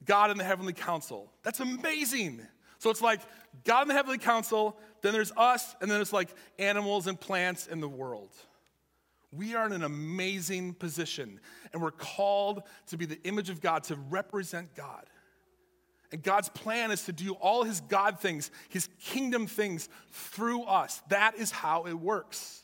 God 0.04 0.32
and 0.32 0.40
the 0.40 0.44
heavenly 0.44 0.72
council. 0.72 1.30
That's 1.44 1.60
amazing. 1.60 2.40
So 2.78 2.90
it's 2.90 3.02
like 3.02 3.20
God 3.64 3.82
and 3.82 3.90
the 3.90 3.94
heavenly 3.94 4.18
council, 4.18 4.78
then 5.02 5.12
there's 5.12 5.32
us, 5.36 5.74
and 5.80 5.90
then 5.90 6.00
it's 6.00 6.12
like 6.12 6.28
animals 6.58 7.06
and 7.06 7.20
plants 7.20 7.66
in 7.66 7.80
the 7.80 7.88
world. 7.88 8.30
We 9.32 9.54
are 9.54 9.66
in 9.66 9.72
an 9.72 9.84
amazing 9.84 10.74
position, 10.74 11.40
and 11.72 11.82
we're 11.82 11.90
called 11.90 12.62
to 12.86 12.96
be 12.96 13.04
the 13.04 13.20
image 13.24 13.50
of 13.50 13.60
God, 13.60 13.84
to 13.84 13.96
represent 14.08 14.74
God. 14.74 15.04
And 16.10 16.22
God's 16.22 16.48
plan 16.48 16.90
is 16.90 17.04
to 17.04 17.12
do 17.12 17.34
all 17.34 17.64
his 17.64 17.80
God 17.82 18.20
things, 18.20 18.50
his 18.70 18.88
kingdom 19.00 19.46
things 19.46 19.88
through 20.10 20.62
us. 20.62 21.02
That 21.08 21.36
is 21.36 21.50
how 21.50 21.84
it 21.84 21.92
works. 21.92 22.62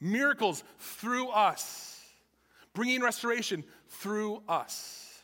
Miracles 0.00 0.62
through 0.78 1.28
us, 1.30 2.00
bringing 2.74 3.00
restoration 3.00 3.64
through 3.88 4.42
us. 4.48 5.20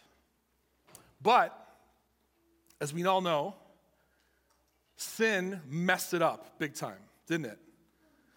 But, 1.23 1.57
as 2.81 2.93
we 2.93 3.05
all 3.05 3.21
know, 3.21 3.55
sin 4.99 5.61
messed 5.69 6.12
it 6.12 6.21
up 6.23 6.59
big 6.59 6.75
time, 6.75 6.99
didn't 7.26 7.47
it? 7.47 7.59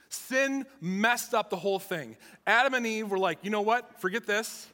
Sin 0.09 0.65
messed 0.79 1.33
up 1.33 1.49
the 1.49 1.57
whole 1.57 1.79
thing. 1.79 2.15
Adam 2.45 2.73
and 2.75 2.85
Eve 2.85 3.09
were 3.09 3.17
like, 3.17 3.39
you 3.41 3.49
know 3.49 3.61
what? 3.61 3.99
Forget 3.99 4.25
this. 4.25 4.67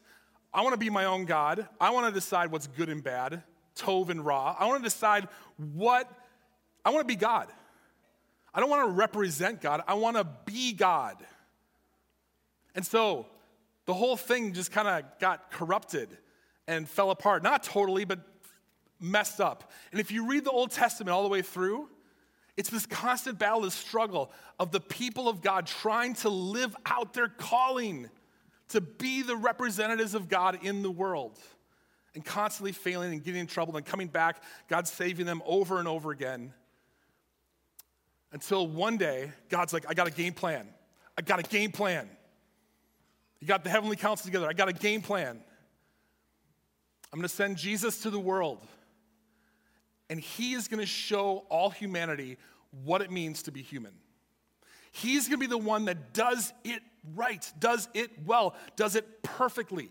I 0.54 0.62
want 0.62 0.74
to 0.74 0.80
be 0.80 0.90
my 0.90 1.06
own 1.06 1.26
God. 1.26 1.68
I 1.80 1.92
want 1.92 2.08
to 2.08 2.12
decide 2.12 2.52
what's 2.52 2.68
good 2.68 2.90
and 2.90 3.04
bad, 3.04 3.44
Tov 3.76 4.10
and 4.10 4.26
Ra. 4.26 4.56
I 4.60 4.66
want 4.66 4.84
to 4.84 4.90
decide 4.90 5.28
what, 5.76 6.12
I 6.84 6.90
want 6.90 7.08
to 7.08 7.14
be 7.14 7.18
God. 7.18 7.48
I 8.54 8.60
don't 8.60 8.70
want 8.70 8.88
to 8.88 8.92
represent 8.92 9.62
God. 9.62 9.82
I 9.88 9.94
want 9.94 10.18
to 10.18 10.28
be 10.46 10.74
God. 10.74 11.18
And 12.76 12.86
so 12.86 13.28
the 13.86 13.94
whole 13.94 14.18
thing 14.18 14.54
just 14.54 14.72
kind 14.72 14.88
of 14.88 15.04
got 15.20 15.52
corrupted 15.52 16.10
and 16.68 16.90
fell 16.90 17.12
apart. 17.12 17.44
Not 17.44 17.64
totally, 17.64 18.04
but 18.04 18.20
messed 19.00 19.40
up. 19.40 19.72
And 19.92 20.00
if 20.00 20.12
you 20.12 20.28
read 20.28 20.44
the 20.44 20.52
Old 20.52 20.72
Testament 20.72 21.14
all 21.14 21.24
the 21.24 21.30
way 21.30 21.42
through, 21.42 21.90
it's 22.56 22.70
this 22.70 22.86
constant 22.86 23.38
battle, 23.38 23.62
this 23.62 23.76
struggle 23.76 24.32
of 24.60 24.72
the 24.72 24.80
people 24.80 25.30
of 25.30 25.42
God 25.42 25.68
trying 25.68 26.16
to 26.16 26.30
live 26.30 26.76
out 26.86 27.14
their 27.14 27.28
calling 27.28 28.10
to 28.70 28.82
be 28.82 29.22
the 29.22 29.36
representatives 29.36 30.16
of 30.16 30.28
God 30.28 30.60
in 30.64 30.82
the 30.82 30.92
world 30.92 31.40
and 32.16 32.26
constantly 32.26 32.72
failing 32.72 33.14
and 33.14 33.24
getting 33.24 33.42
in 33.42 33.48
trouble 33.48 33.78
and 33.78 33.86
coming 33.86 34.08
back, 34.08 34.42
God 34.68 34.88
saving 34.88 35.28
them 35.28 35.44
over 35.46 35.78
and 35.78 35.88
over 35.88 36.12
again. 36.12 36.52
Until 38.32 38.68
one 38.68 38.98
day, 38.98 39.32
God's 39.50 39.72
like, 39.72 39.86
I 39.88 39.94
got 39.94 40.08
a 40.08 40.12
game 40.12 40.34
plan. 40.34 40.68
I 41.18 41.22
got 41.22 41.40
a 41.40 41.44
game 41.44 41.72
plan. 41.72 42.10
You 43.40 43.48
got 43.48 43.64
the 43.64 43.70
heavenly 43.70 43.96
council 43.96 44.26
together. 44.26 44.48
I 44.50 44.54
got 44.54 44.68
a 44.68 44.74
game 44.74 45.02
plan. 45.02 45.40
I'm 47.14 47.20
going 47.20 47.30
to 47.30 47.34
send 47.34 47.58
Jesus 47.58 48.02
to 48.02 48.10
the 48.10 48.20
world 48.20 48.60
and 50.10 50.20
he 50.20 50.54
is 50.54 50.68
going 50.68 50.80
to 50.80 50.86
show 50.86 51.46
all 51.50 51.70
humanity 51.70 52.38
what 52.84 53.02
it 53.02 53.12
means 53.12 53.44
to 53.44 53.52
be 53.52 53.62
human. 53.62 53.94
He's 54.92 55.28
going 55.28 55.40
to 55.40 55.48
be 55.48 55.48
the 55.48 55.58
one 55.58 55.86
that 55.86 56.14
does 56.14 56.54
it 56.64 56.82
right, 57.16 57.52
does 57.60 57.88
it 57.94 58.12
well, 58.26 58.56
does 58.76 58.96
it 58.96 59.24
perfectly. 59.24 59.90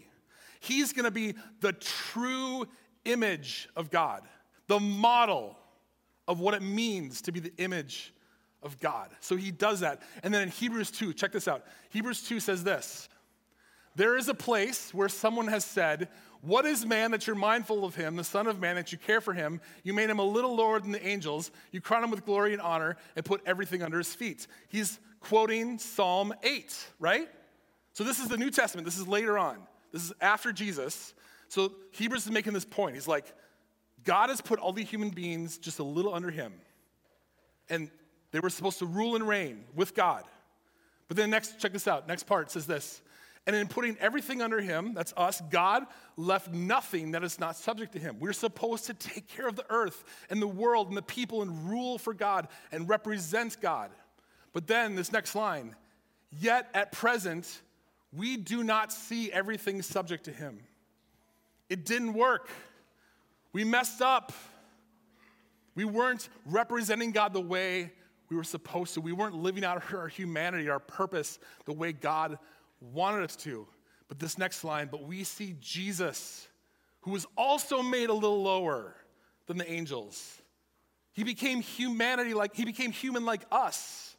He's 0.61 0.93
going 0.93 1.05
to 1.05 1.11
be 1.11 1.35
the 1.61 1.73
true 1.73 2.67
image 3.05 3.69
of 3.77 3.91
God, 3.91 4.23
the 4.67 4.81
model 4.81 5.57
of 6.27 6.41
what 6.41 6.55
it 6.55 6.63
means 6.63 7.23
to 7.23 7.33
be 7.33 7.41
the 7.41 7.53
image 7.59 8.13
of 8.63 8.81
God. 8.81 9.11
So 9.21 9.37
he 9.37 9.51
does 9.51 9.81
that. 9.81 10.03
And 10.23 10.35
then 10.35 10.43
in 10.43 10.49
Hebrews 10.49 10.91
2, 10.91 11.13
check 11.13 11.33
this 11.33 11.47
out. 11.47 11.65
Hebrews 11.91 12.23
2 12.23 12.41
says 12.41 12.65
this 12.65 13.09
There 13.95 14.17
is 14.17 14.29
a 14.29 14.35
place 14.35 14.93
where 14.93 15.09
someone 15.09 15.49
has 15.49 15.65
said, 15.65 16.09
what 16.43 16.65
is 16.65 16.87
man 16.87 17.11
that 17.11 17.27
you're 17.27 17.37
mindful 17.37 17.85
of 17.85 17.95
him, 17.95 18.17
the 18.17 18.25
Son 18.25 18.47
of 18.47 18.61
Man, 18.61 18.77
that 18.77 18.93
you 18.93 18.99
care 18.99 19.21
for 19.21 19.33
him? 19.33 19.61
You 19.83 19.95
made 19.95 20.11
him 20.11 20.19
a 20.19 20.25
little 20.25 20.55
lower 20.55 20.81
than 20.81 20.93
the 20.93 21.07
angels. 21.07 21.51
You 21.73 21.81
crown 21.81 22.05
him 22.05 22.11
with 22.11 22.25
glory 22.25 22.53
and 22.53 22.63
honor 22.63 22.97
and 23.17 23.25
put 23.25 23.43
everything 23.47 23.83
under 23.83 23.99
his 23.99 24.15
feet. 24.15 24.47
He's 24.69 24.99
quoting 25.21 25.79
Psalm 25.79 26.35
8, 26.43 26.87
right? 26.99 27.29
So 27.93 28.05
this 28.05 28.19
is 28.19 28.29
the 28.29 28.37
New 28.37 28.51
Testament. 28.51 28.85
This 28.85 28.99
is 28.99 29.09
later 29.09 29.39
on. 29.39 29.59
This 29.93 30.05
is 30.05 30.13
after 30.21 30.53
Jesus. 30.53 31.15
So 31.49 31.73
Hebrews 31.93 32.27
is 32.27 32.33
making 32.33 32.53
this 32.53 32.65
point. 32.65 32.95
He's 32.95 33.09
like, 33.09 33.33
God 34.05 34.31
has 34.31 34.41
put 34.41 34.59
all 34.59 34.73
the 34.73 34.85
human 34.85 35.11
beings 35.11 35.59
just 35.59 35.79
a 35.79 35.83
little 35.83 36.15
under 36.15 36.31
him. 36.31 36.53
And 37.69 37.91
they 38.31 38.41
were 38.41 38.51
supposed 38.51 38.79
to 38.81 38.87
rule 38.87 39.17
and 39.17 39.27
reign 39.27 39.65
with 39.75 39.95
God. 39.95 40.25
But 41.09 41.17
then 41.17 41.31
next, 41.31 41.59
check 41.59 41.73
this 41.73 41.89
out. 41.89 42.07
Next 42.07 42.25
part 42.25 42.51
says 42.51 42.67
this 42.67 43.01
and 43.47 43.55
in 43.55 43.69
putting 43.69 43.97
everything 43.99 44.43
under 44.43 44.61
him, 44.61 44.93
that's 44.93 45.15
us, 45.17 45.41
God 45.51 45.87
left 46.17 46.53
nothing 46.53 47.13
that 47.13 47.23
is 47.23 47.39
not 47.39 47.57
subject 47.57 47.93
to 47.93 47.99
him. 47.99 48.17
We're 48.19 48.33
supposed 48.33 48.87
to 48.87 48.95
take 48.95 49.29
care 49.29 49.47
of 49.47 49.55
the 49.55 49.65
earth 49.71 50.03
and 50.31 50.43
the 50.43 50.49
world 50.49 50.89
and 50.89 50.97
the 50.97 51.03
people 51.03 51.43
and 51.43 51.71
rule 51.71 51.97
for 51.97 52.13
God 52.13 52.49
and 52.73 52.89
represent 52.89 53.61
God. 53.61 53.91
But 54.53 54.67
then 54.67 54.97
this 54.97 55.13
next 55.13 55.35
line, 55.35 55.77
yet 56.33 56.69
at 56.75 56.91
present, 56.91 57.63
we 58.13 58.37
do 58.37 58.65
not 58.65 58.93
see 58.93 59.31
everything 59.31 59.81
subject 59.83 60.25
to 60.25 60.33
him. 60.33 60.59
It 61.69 61.85
didn't 61.85 62.15
work. 62.15 62.49
We 63.53 63.63
messed 63.63 64.03
up. 64.03 64.33
We 65.75 65.85
weren't 65.85 66.29
representing 66.47 67.13
God 67.13 67.33
the 67.33 67.41
way 67.41 67.93
we 68.29 68.37
were 68.37 68.45
supposed 68.45 68.95
to. 68.95 69.01
We 69.01 69.13
weren't 69.13 69.37
living 69.37 69.65
out 69.65 69.93
our 69.93 70.09
humanity, 70.09 70.69
our 70.69 70.81
purpose, 70.81 71.39
the 71.65 71.73
way 71.73 71.93
God 71.93 72.39
wanted 72.81 73.25
us 73.25 73.37
to. 73.37 73.67
But 74.09 74.19
this 74.19 74.39
next 74.39 74.65
line, 74.65 74.89
but 74.91 75.03
we 75.03 75.25
see 75.25 75.57
Jesus, 75.61 76.47
who 77.01 77.11
was 77.11 77.27
also 77.37 77.83
made 77.83 78.09
a 78.09 78.15
little 78.15 78.43
lower 78.43 78.95
than 79.47 79.59
the 79.59 79.71
angels. 79.71 80.41
He 81.13 81.25
became 81.25 81.61
humanity 81.61 82.35
like, 82.35 82.55
he 82.55 82.65
became 82.65 82.93
human 82.93 83.25
like 83.25 83.43
us. 83.51 84.17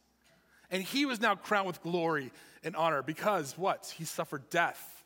And 0.70 0.82
he 0.82 1.06
was 1.06 1.20
now 1.20 1.34
crowned 1.34 1.66
with 1.66 1.82
glory 1.82 2.32
and 2.62 2.76
honor 2.76 3.02
because 3.02 3.56
what? 3.56 3.94
He 3.96 4.04
suffered 4.04 4.50
death. 4.50 5.04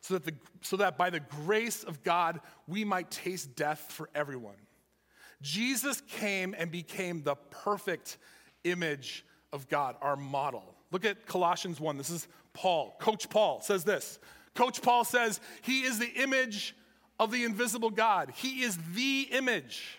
So 0.00 0.14
that, 0.14 0.24
the, 0.24 0.34
so 0.62 0.76
that 0.78 0.96
by 0.96 1.10
the 1.10 1.20
grace 1.20 1.84
of 1.84 2.02
God, 2.02 2.40
we 2.66 2.84
might 2.84 3.10
taste 3.10 3.56
death 3.56 3.86
for 3.90 4.08
everyone. 4.14 4.54
Jesus 5.42 6.00
came 6.08 6.54
and 6.56 6.70
became 6.70 7.22
the 7.22 7.34
perfect 7.50 8.18
image 8.64 9.24
of 9.52 9.68
God, 9.68 9.96
our 10.00 10.16
model. 10.16 10.75
Look 10.90 11.04
at 11.04 11.26
Colossians 11.26 11.80
1. 11.80 11.96
This 11.96 12.10
is 12.10 12.28
Paul. 12.52 12.96
Coach 13.00 13.28
Paul 13.28 13.60
says 13.60 13.84
this. 13.84 14.18
Coach 14.54 14.82
Paul 14.82 15.04
says, 15.04 15.40
He 15.62 15.82
is 15.82 15.98
the 15.98 16.10
image 16.22 16.74
of 17.18 17.30
the 17.30 17.44
invisible 17.44 17.90
God. 17.90 18.32
He 18.34 18.62
is 18.62 18.78
the 18.94 19.28
image. 19.32 19.98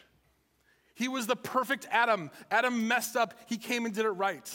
He 0.96 1.08
was 1.08 1.27
the 1.27 1.36
perfect 1.36 1.88
Adam. 1.91 2.32
Adam 2.50 2.88
messed 2.88 3.15
up, 3.15 3.36
he 3.48 3.58
came 3.58 3.86
and 3.86 3.94
did 3.94 4.06
it 4.06 4.10
right. 4.10 4.51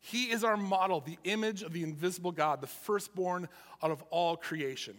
He 0.00 0.30
is 0.30 0.44
our 0.44 0.56
model, 0.56 1.00
the 1.00 1.18
image 1.24 1.62
of 1.62 1.72
the 1.72 1.82
invisible 1.82 2.32
God, 2.32 2.60
the 2.60 2.66
firstborn 2.66 3.48
out 3.82 3.90
of 3.90 4.02
all 4.10 4.36
creation. 4.36 4.96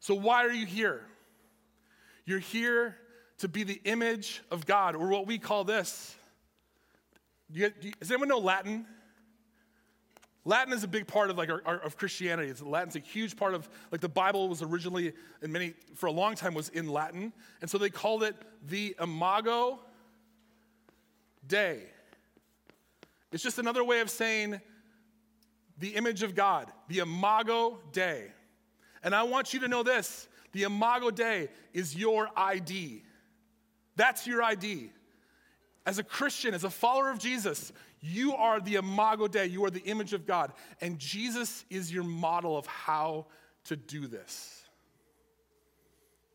So, 0.00 0.14
why 0.14 0.44
are 0.44 0.52
you 0.52 0.66
here? 0.66 1.02
You're 2.24 2.38
here 2.38 2.96
to 3.38 3.48
be 3.48 3.64
the 3.64 3.80
image 3.84 4.42
of 4.50 4.64
God, 4.66 4.94
or 4.94 5.08
what 5.08 5.26
we 5.26 5.38
call 5.38 5.64
this 5.64 6.16
you, 7.60 7.70
do 7.70 7.88
you, 7.88 7.94
does 8.00 8.10
anyone 8.10 8.28
know 8.28 8.38
Latin? 8.38 8.86
Latin 10.44 10.74
is 10.74 10.84
a 10.84 10.88
big 10.88 11.06
part 11.06 11.30
of 11.30 11.38
like 11.38 11.48
our, 11.48 11.62
our, 11.64 11.78
of 11.78 11.96
Christianity. 11.96 12.48
It's, 12.50 12.60
Latin's 12.60 12.96
a 12.96 13.00
huge 13.00 13.36
part 13.36 13.54
of 13.54 13.68
like 13.90 14.00
the 14.00 14.08
Bible 14.08 14.48
was 14.48 14.60
originally 14.60 15.12
in 15.42 15.52
many 15.52 15.74
for 15.94 16.06
a 16.06 16.12
long 16.12 16.34
time 16.34 16.54
was 16.54 16.68
in 16.70 16.88
Latin, 16.88 17.32
and 17.60 17.70
so 17.70 17.78
they 17.78 17.90
called 17.90 18.22
it 18.22 18.36
the 18.66 18.94
Imago 19.00 19.80
Dei. 21.46 21.80
It's 23.32 23.42
just 23.42 23.58
another 23.58 23.82
way 23.82 24.00
of 24.00 24.10
saying 24.10 24.60
the 25.78 25.96
image 25.96 26.22
of 26.22 26.34
God, 26.34 26.70
the 26.88 26.98
Imago 26.98 27.78
Dei. 27.92 28.26
And 29.02 29.14
I 29.14 29.22
want 29.22 29.54
you 29.54 29.60
to 29.60 29.68
know 29.68 29.82
this: 29.82 30.28
the 30.52 30.64
Imago 30.64 31.10
Dei 31.10 31.48
is 31.72 31.96
your 31.96 32.28
ID. 32.36 33.02
That's 33.96 34.26
your 34.26 34.42
ID. 34.42 34.90
As 35.86 35.98
a 35.98 36.02
Christian, 36.02 36.54
as 36.54 36.64
a 36.64 36.70
follower 36.70 37.10
of 37.10 37.18
Jesus, 37.18 37.72
you 38.00 38.34
are 38.34 38.60
the 38.60 38.76
imago 38.76 39.28
Dei, 39.28 39.46
you 39.46 39.64
are 39.64 39.70
the 39.70 39.82
image 39.82 40.12
of 40.12 40.26
God, 40.26 40.52
and 40.80 40.98
Jesus 40.98 41.64
is 41.68 41.92
your 41.92 42.04
model 42.04 42.56
of 42.56 42.66
how 42.66 43.26
to 43.64 43.76
do 43.76 44.06
this. 44.06 44.62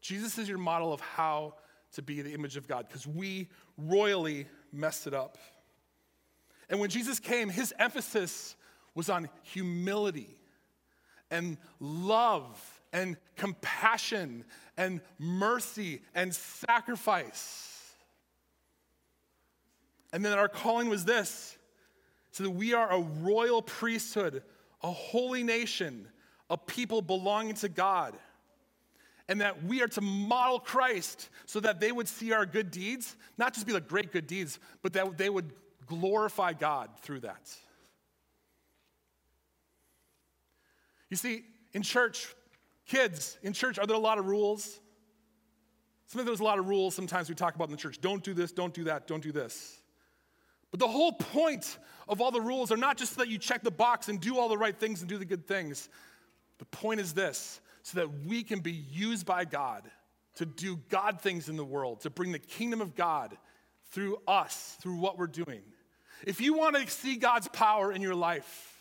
Jesus 0.02 0.38
is 0.38 0.48
your 0.48 0.58
model 0.58 0.94
of 0.94 1.02
how 1.02 1.56
to 1.94 2.02
be 2.02 2.22
the 2.22 2.34
image 2.34 2.58
of 2.58 2.68
God 2.68 2.88
because 2.88 3.08
we 3.08 3.50
royally 3.78 4.48
messed 4.72 5.08
it 5.08 5.14
up. 5.14 5.38
And 6.70 6.80
when 6.80 6.90
Jesus 6.90 7.20
came, 7.20 7.50
his 7.50 7.74
emphasis 7.80 8.56
was 8.94 9.10
on 9.10 9.30
humility 9.44 10.40
and 11.32 11.58
love 11.80 12.82
and 12.94 13.18
compassion 13.36 14.46
and 14.78 15.02
mercy 15.18 16.02
and 16.14 16.34
sacrifice. 16.34 17.79
And 20.12 20.26
then 20.26 20.38
our 20.38 20.48
calling 20.48 20.90
was 20.90 21.06
this 21.06 21.58
so 22.32 22.44
that 22.44 22.52
we 22.52 22.74
are 22.74 22.92
a 22.92 23.00
royal 23.00 23.62
priesthood, 23.62 24.44
a 24.84 24.92
holy 24.92 25.44
nation, 25.44 26.08
a 26.50 26.58
people 26.58 27.02
belonging 27.02 27.56
to 27.56 27.70
God. 27.70 28.18
And 29.28 29.42
that 29.42 29.64
we 29.64 29.84
are 29.84 29.88
to 29.90 30.02
model 30.02 30.60
Christ 30.60 31.30
so 31.46 31.60
that 31.60 31.80
they 31.80 31.92
would 31.92 32.08
see 32.08 32.34
our 32.34 32.48
good 32.48 32.72
deeds, 32.72 33.16
not 33.38 33.54
just 33.54 33.68
be 33.68 33.74
like 33.74 33.88
great 33.88 34.12
good 34.12 34.26
deeds, 34.26 34.60
but 34.82 34.94
that 34.94 35.18
they 35.18 35.30
would 35.30 35.54
glorify 35.86 36.54
God 36.54 36.90
through 37.02 37.20
that. 37.22 37.56
You 41.10 41.18
see, 41.18 41.44
in 41.74 41.84
church, 41.84 42.34
kids, 42.88 43.38
in 43.44 43.54
church, 43.54 43.78
are 43.78 43.86
there 43.86 43.96
a 43.96 44.00
lot 44.00 44.18
of 44.18 44.26
rules? 44.26 44.80
Sometimes 46.08 46.28
there's 46.28 46.40
a 46.40 46.44
lot 46.44 46.58
of 46.58 46.68
rules 46.68 46.96
sometimes 46.96 47.30
we 47.30 47.36
talk 47.36 47.56
about 47.56 47.68
in 47.68 47.72
the 47.72 47.78
church. 47.78 48.02
Don't 48.02 48.24
do 48.24 48.34
this, 48.34 48.52
don't 48.52 48.74
do 48.74 48.86
that, 48.86 49.08
don't 49.08 49.22
do 49.22 49.32
this. 49.32 49.79
But 50.72 50.80
the 50.80 50.88
whole 50.88 51.14
point 51.14 51.78
of 52.08 52.22
all 52.22 52.32
the 52.32 52.42
rules 52.42 52.72
are 52.72 52.78
not 52.78 52.98
just 52.98 53.14
so 53.14 53.22
that 53.22 53.30
you 53.30 53.38
check 53.38 53.64
the 53.64 53.72
box 53.72 54.10
and 54.10 54.20
do 54.20 54.38
all 54.38 54.50
the 54.50 54.58
right 54.58 54.78
things 54.78 55.02
and 55.02 55.10
do 55.10 55.18
the 55.18 55.26
good 55.26 55.48
things. 55.48 55.90
The 56.58 56.66
point 56.66 57.00
is 57.00 57.14
this 57.14 57.62
so 57.84 58.00
that 58.00 58.26
we 58.26 58.44
can 58.44 58.60
be 58.60 58.72
used 58.72 59.26
by 59.26 59.46
God 59.46 59.90
to 60.36 60.46
do 60.46 60.78
God 60.90 61.22
things 61.22 61.50
in 61.50 61.58
the 61.58 61.66
world, 61.66 62.02
to 62.02 62.10
bring 62.10 62.32
the 62.32 62.40
kingdom 62.40 62.82
of 62.82 62.96
God 62.96 63.38
through 63.92 64.18
us, 64.28 64.78
through 64.82 64.96
what 64.96 65.18
we're 65.18 65.28
doing. 65.28 65.62
If 66.26 66.42
you 66.42 66.54
want 66.54 66.76
to 66.76 66.88
see 66.90 67.16
God's 67.16 67.48
power 67.48 67.92
in 67.92 68.02
your 68.02 68.16
life, 68.16 68.76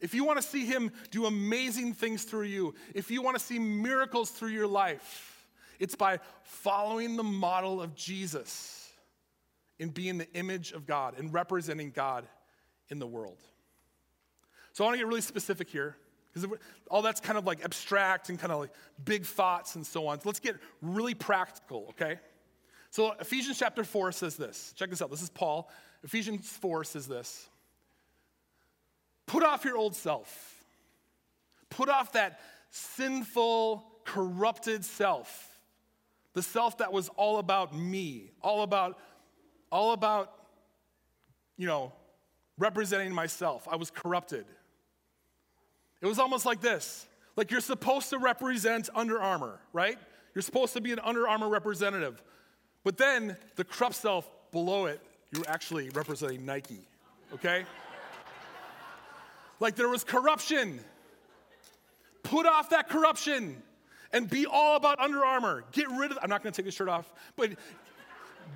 if 0.00 0.14
you 0.14 0.24
want 0.24 0.40
to 0.40 0.46
see 0.46 0.64
Him 0.64 0.90
do 1.10 1.26
amazing 1.26 1.92
things 1.92 2.24
through 2.24 2.44
you, 2.44 2.74
if 2.94 3.10
you 3.10 3.22
want 3.22 3.38
to 3.38 3.44
see 3.44 3.58
miracles 3.58 4.30
through 4.30 4.50
your 4.50 4.66
life, 4.66 5.46
it's 5.78 5.94
by 5.94 6.18
following 6.42 7.16
the 7.16 7.22
model 7.22 7.80
of 7.80 7.94
Jesus 7.94 8.89
in 9.80 9.88
being 9.88 10.18
the 10.18 10.30
image 10.34 10.72
of 10.72 10.86
God 10.86 11.18
and 11.18 11.32
representing 11.32 11.90
God 11.90 12.28
in 12.90 12.98
the 12.98 13.06
world. 13.06 13.38
So 14.72 14.84
I 14.84 14.86
want 14.86 14.94
to 14.94 14.98
get 14.98 15.08
really 15.08 15.22
specific 15.22 15.70
here 15.70 15.96
because 16.32 16.48
all 16.90 17.02
that's 17.02 17.18
kind 17.20 17.38
of 17.38 17.46
like 17.46 17.64
abstract 17.64 18.28
and 18.28 18.38
kind 18.38 18.52
of 18.52 18.60
like 18.60 18.70
big 19.02 19.24
thoughts 19.24 19.74
and 19.74 19.84
so 19.84 20.06
on. 20.06 20.20
So 20.20 20.28
let's 20.28 20.38
get 20.38 20.56
really 20.82 21.14
practical, 21.14 21.86
okay? 21.90 22.20
So 22.90 23.12
Ephesians 23.18 23.58
chapter 23.58 23.82
4 23.82 24.12
says 24.12 24.36
this. 24.36 24.74
Check 24.76 24.90
this 24.90 25.00
out. 25.00 25.10
This 25.10 25.22
is 25.22 25.30
Paul. 25.30 25.70
Ephesians 26.04 26.46
4 26.46 26.84
says 26.84 27.08
this 27.08 27.48
Put 29.26 29.42
off 29.42 29.64
your 29.64 29.78
old 29.78 29.96
self, 29.96 30.62
put 31.70 31.88
off 31.88 32.12
that 32.12 32.40
sinful, 32.68 33.84
corrupted 34.04 34.84
self. 34.84 35.46
The 36.32 36.42
self 36.42 36.78
that 36.78 36.92
was 36.92 37.08
all 37.16 37.38
about 37.38 37.74
me, 37.74 38.30
all 38.40 38.62
about, 38.62 38.98
all 39.70 39.92
about, 39.92 40.32
you 41.56 41.66
know, 41.66 41.92
representing 42.58 43.12
myself. 43.14 43.66
I 43.70 43.76
was 43.76 43.90
corrupted. 43.90 44.44
It 46.00 46.06
was 46.06 46.18
almost 46.18 46.46
like 46.46 46.60
this 46.60 47.06
like 47.36 47.50
you're 47.50 47.60
supposed 47.60 48.10
to 48.10 48.18
represent 48.18 48.90
Under 48.94 49.20
Armour, 49.20 49.60
right? 49.72 49.96
You're 50.34 50.42
supposed 50.42 50.74
to 50.74 50.80
be 50.80 50.92
an 50.92 50.98
Under 50.98 51.28
Armour 51.28 51.48
representative. 51.48 52.22
But 52.84 52.98
then 52.98 53.36
the 53.56 53.64
corrupt 53.64 53.94
self 53.94 54.30
below 54.52 54.86
it 54.86 55.00
you're 55.32 55.48
actually 55.48 55.90
representing 55.90 56.44
Nike, 56.44 56.80
okay? 57.32 57.64
like 59.60 59.76
there 59.76 59.88
was 59.88 60.02
corruption. 60.02 60.80
Put 62.22 62.46
off 62.46 62.70
that 62.70 62.88
corruption 62.88 63.62
and 64.12 64.28
be 64.28 64.46
all 64.46 64.76
about 64.76 64.98
Under 64.98 65.24
Armour. 65.24 65.64
Get 65.72 65.88
rid 65.90 66.10
of, 66.10 66.18
I'm 66.20 66.28
not 66.28 66.42
gonna 66.42 66.52
take 66.52 66.66
this 66.66 66.74
shirt 66.74 66.88
off, 66.88 67.12
but 67.36 67.50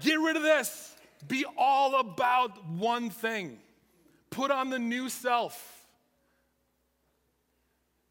get 0.01 0.19
rid 0.19 0.37
of 0.37 0.43
this. 0.43 0.94
Be 1.27 1.45
all 1.57 2.01
about 2.01 2.67
one 2.67 3.11
thing. 3.11 3.59
Put 4.31 4.51
on 4.51 4.71
the 4.71 4.79
new 4.79 5.09
self 5.09 5.87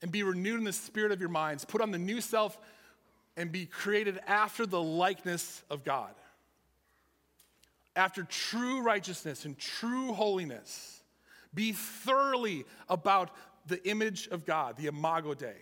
and 0.01 0.11
be 0.11 0.23
renewed 0.23 0.59
in 0.59 0.63
the 0.65 0.73
spirit 0.73 1.11
of 1.11 1.19
your 1.19 1.29
minds. 1.29 1.65
Put 1.65 1.81
on 1.81 1.91
the 1.91 1.97
new 1.97 2.21
self 2.21 2.57
and 3.37 3.51
be 3.51 3.65
created 3.65 4.19
after 4.27 4.65
the 4.65 4.81
likeness 4.81 5.63
of 5.69 5.83
God 5.83 6.13
after 7.95 8.23
true 8.23 8.81
righteousness 8.81 9.45
and 9.45 9.57
true 9.57 10.13
holiness. 10.13 11.03
Be 11.53 11.71
thoroughly 11.71 12.65
about 12.89 13.31
the 13.67 13.85
image 13.87 14.27
of 14.27 14.45
God, 14.45 14.77
the 14.77 14.87
imago 14.87 15.33
Dei. 15.33 15.55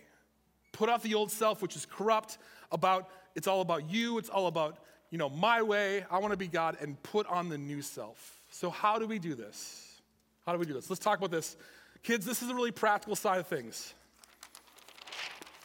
Put 0.72 0.88
off 0.88 1.02
the 1.02 1.14
old 1.14 1.30
self, 1.30 1.60
which 1.60 1.76
is 1.76 1.86
corrupt, 1.86 2.38
about 2.70 3.10
it's 3.34 3.46
all 3.46 3.60
about 3.60 3.90
you, 3.90 4.18
it's 4.18 4.28
all 4.28 4.46
about, 4.46 4.78
you 5.12 5.18
know, 5.18 5.28
my 5.28 5.62
way, 5.62 6.04
I 6.10 6.18
want 6.18 6.32
to 6.32 6.38
be 6.38 6.48
God, 6.48 6.78
and 6.80 7.00
put 7.02 7.26
on 7.26 7.50
the 7.50 7.58
new 7.58 7.82
self. 7.82 8.40
So, 8.50 8.70
how 8.70 8.98
do 8.98 9.06
we 9.06 9.18
do 9.18 9.34
this? 9.34 10.00
How 10.46 10.52
do 10.52 10.58
we 10.58 10.64
do 10.64 10.72
this? 10.72 10.88
Let's 10.88 11.04
talk 11.04 11.18
about 11.18 11.30
this. 11.30 11.54
Kids, 12.02 12.24
this 12.24 12.42
is 12.42 12.48
a 12.48 12.54
really 12.54 12.72
practical 12.72 13.14
side 13.14 13.38
of 13.38 13.46
things. 13.46 13.92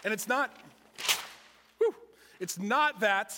And 0.03 0.13
it's 0.13 0.27
not, 0.27 0.53
whew, 1.79 1.95
it's 2.39 2.59
not 2.59 2.99
that 2.99 3.35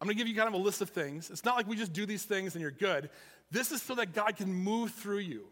I'm 0.00 0.08
to 0.08 0.14
give 0.14 0.28
you 0.28 0.34
kind 0.34 0.48
of 0.48 0.54
a 0.54 0.62
list 0.62 0.80
of 0.80 0.90
things. 0.90 1.30
It's 1.30 1.44
not 1.44 1.56
like 1.56 1.68
we 1.68 1.76
just 1.76 1.92
do 1.92 2.04
these 2.04 2.24
things 2.24 2.54
and 2.54 2.62
you're 2.62 2.70
good. 2.70 3.10
This 3.50 3.72
is 3.72 3.80
so 3.80 3.94
that 3.94 4.12
God 4.12 4.36
can 4.36 4.52
move 4.52 4.90
through 4.92 5.18
you. 5.18 5.44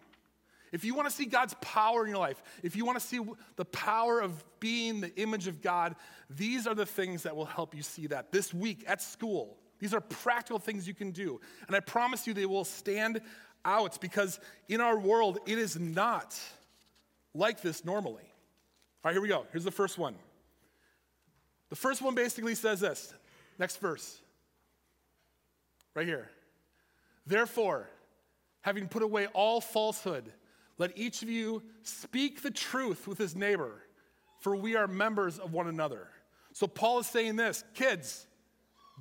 If 0.72 0.84
you 0.84 0.94
want 0.94 1.08
to 1.08 1.14
see 1.14 1.26
God's 1.26 1.54
power 1.60 2.04
in 2.04 2.10
your 2.10 2.18
life, 2.18 2.42
if 2.62 2.76
you 2.76 2.84
want 2.84 2.98
to 3.00 3.06
see 3.06 3.20
the 3.56 3.64
power 3.64 4.20
of 4.20 4.44
being 4.60 5.00
the 5.00 5.14
image 5.16 5.46
of 5.46 5.62
God, 5.62 5.96
these 6.28 6.66
are 6.66 6.74
the 6.74 6.86
things 6.86 7.22
that 7.22 7.36
will 7.36 7.44
help 7.44 7.74
you 7.74 7.82
see 7.82 8.08
that 8.08 8.32
this 8.32 8.52
week 8.52 8.84
at 8.86 9.00
school. 9.00 9.56
These 9.78 9.94
are 9.94 10.00
practical 10.00 10.58
things 10.58 10.88
you 10.88 10.94
can 10.94 11.10
do. 11.10 11.40
And 11.66 11.76
I 11.76 11.80
promise 11.80 12.26
you 12.26 12.34
they 12.34 12.46
will 12.46 12.64
stand 12.64 13.20
out 13.64 14.00
because 14.00 14.40
in 14.68 14.80
our 14.80 14.98
world, 14.98 15.38
it 15.46 15.58
is 15.58 15.78
not 15.78 16.38
like 17.34 17.60
this 17.60 17.84
normally. 17.84 18.22
All 18.22 19.10
right, 19.10 19.12
here 19.12 19.20
we 19.20 19.28
go. 19.28 19.46
Here's 19.52 19.64
the 19.64 19.70
first 19.70 19.98
one. 19.98 20.14
The 21.68 21.76
first 21.76 22.00
one 22.00 22.14
basically 22.14 22.54
says 22.54 22.80
this. 22.80 23.12
Next 23.58 23.78
verse. 23.78 24.20
Right 25.94 26.06
here. 26.06 26.30
Therefore, 27.26 27.88
having 28.60 28.88
put 28.88 29.02
away 29.02 29.26
all 29.28 29.60
falsehood, 29.60 30.32
let 30.78 30.96
each 30.96 31.22
of 31.22 31.28
you 31.28 31.62
speak 31.82 32.42
the 32.42 32.50
truth 32.50 33.08
with 33.08 33.18
his 33.18 33.34
neighbor, 33.34 33.82
for 34.40 34.54
we 34.54 34.76
are 34.76 34.86
members 34.86 35.38
of 35.38 35.52
one 35.52 35.68
another. 35.68 36.08
So 36.52 36.66
Paul 36.66 37.00
is 37.00 37.06
saying 37.06 37.36
this 37.36 37.64
kids, 37.74 38.26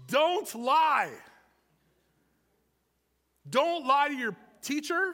don't 0.08 0.54
lie. 0.56 1.12
Don't 3.50 3.86
lie 3.86 4.08
to 4.08 4.16
your 4.16 4.36
teacher, 4.62 5.14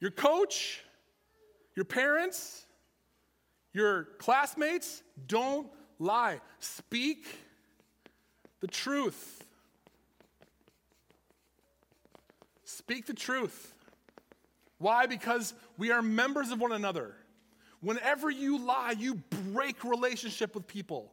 your 0.00 0.10
coach, 0.10 0.82
your 1.74 1.84
parents, 1.84 2.66
your 3.72 4.04
classmates. 4.18 5.02
Don't 5.26 5.68
lie. 5.98 6.40
Speak 6.58 7.26
the 8.60 8.66
truth. 8.66 9.44
Speak 12.64 13.06
the 13.06 13.14
truth. 13.14 13.74
Why? 14.78 15.06
Because 15.06 15.54
we 15.76 15.90
are 15.90 16.02
members 16.02 16.50
of 16.50 16.60
one 16.60 16.72
another. 16.72 17.14
Whenever 17.80 18.30
you 18.30 18.58
lie, 18.58 18.94
you 18.98 19.16
break 19.52 19.84
relationship 19.84 20.54
with 20.54 20.66
people. 20.66 21.12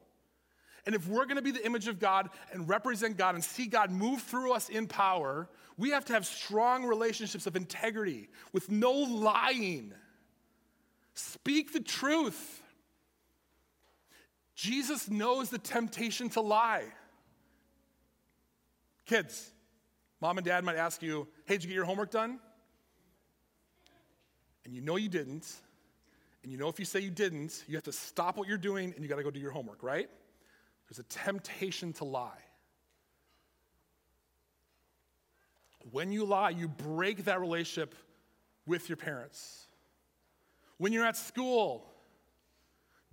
And 0.86 0.94
if 0.94 1.08
we're 1.08 1.26
going 1.26 1.38
to 1.38 1.42
be 1.42 1.52
the 1.52 1.66
image 1.66 1.88
of 1.88 2.00
God 2.00 2.30
and 2.52 2.70
represent 2.70 3.18
God 3.18 3.36
and 3.36 3.44
see 3.44 3.66
God 3.66 3.92
move 3.92 4.22
through 4.22 4.54
us 4.54 4.70
in 4.70 4.88
power, 4.88 5.50
we 5.78 5.90
have 5.90 6.06
to 6.06 6.14
have 6.14 6.26
strong 6.26 6.86
relationships 6.86 7.48
of 7.48 7.56
integrity 7.56 8.30
with 8.54 8.70
no 8.70 8.92
lying. 8.92 9.94
Speak 11.16 11.74
the 11.74 11.80
truth. 11.80 12.62
Jesus 14.56 15.10
knows 15.10 15.50
the 15.50 15.58
temptation 15.58 16.30
to 16.30 16.42
lie. 16.42 16.86
Kids, 19.06 19.52
Mom 20.22 20.38
and 20.38 20.46
dad 20.46 20.64
might 20.64 20.78
ask 20.78 21.02
you, 21.02 21.28
hey, 21.46 21.56
did 21.56 21.64
you 21.64 21.70
get 21.70 21.76
your 21.76 21.86
homework 21.86 22.10
done? 22.10 22.40
And 24.66 24.74
you 24.74 24.82
know 24.82 24.98
you 24.98 25.10
didn't. 25.10 25.48
And 26.44 26.52
you 26.52 26.58
know 26.58 26.68
if 26.68 26.80
you 26.80 26.86
say 26.86 27.00
you 27.00 27.12
didn't, 27.12 27.64
you 27.68 27.76
have 27.76 27.84
to 27.86 27.92
stop 27.92 28.38
what 28.38 28.48
you're 28.48 28.58
doing 28.58 28.94
and 28.94 29.04
you 29.04 29.08
got 29.08 29.16
to 29.16 29.24
go 29.24 29.32
do 29.32 29.40
your 29.40 29.52
homework, 29.52 29.82
right? 29.82 30.10
There's 30.90 31.00
a 31.00 31.04
temptation 31.04 31.94
to 31.94 32.04
lie. 32.04 32.38
When 35.92 36.12
you 36.12 36.26
lie, 36.26 36.50
you 36.50 36.68
break 36.68 37.26
that 37.26 37.40
relationship 37.40 37.96
with 38.66 38.90
your 38.90 38.98
parents. 38.98 39.68
When 40.78 40.92
you're 40.92 41.06
at 41.06 41.16
school, 41.16 41.88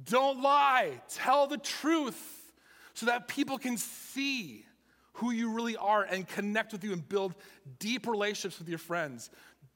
Don't 0.05 0.43
lie. 0.43 1.01
Tell 1.09 1.47
the 1.47 1.59
truth 1.59 2.53
so 2.95 3.07
that 3.07 3.29
people 3.29 3.59
can 3.59 3.77
see 3.77 4.67
who 5.15 5.31
you 5.31 5.53
really 5.53 5.77
are 5.77 6.03
and 6.03 6.27
connect 6.27 6.73
with 6.73 6.83
you 6.83 6.93
and 6.93 7.07
build 7.07 7.35
deep 7.79 8.07
relationships 8.07 8.59
with 8.59 8.69
your 8.69 8.79
friends. 8.79 9.31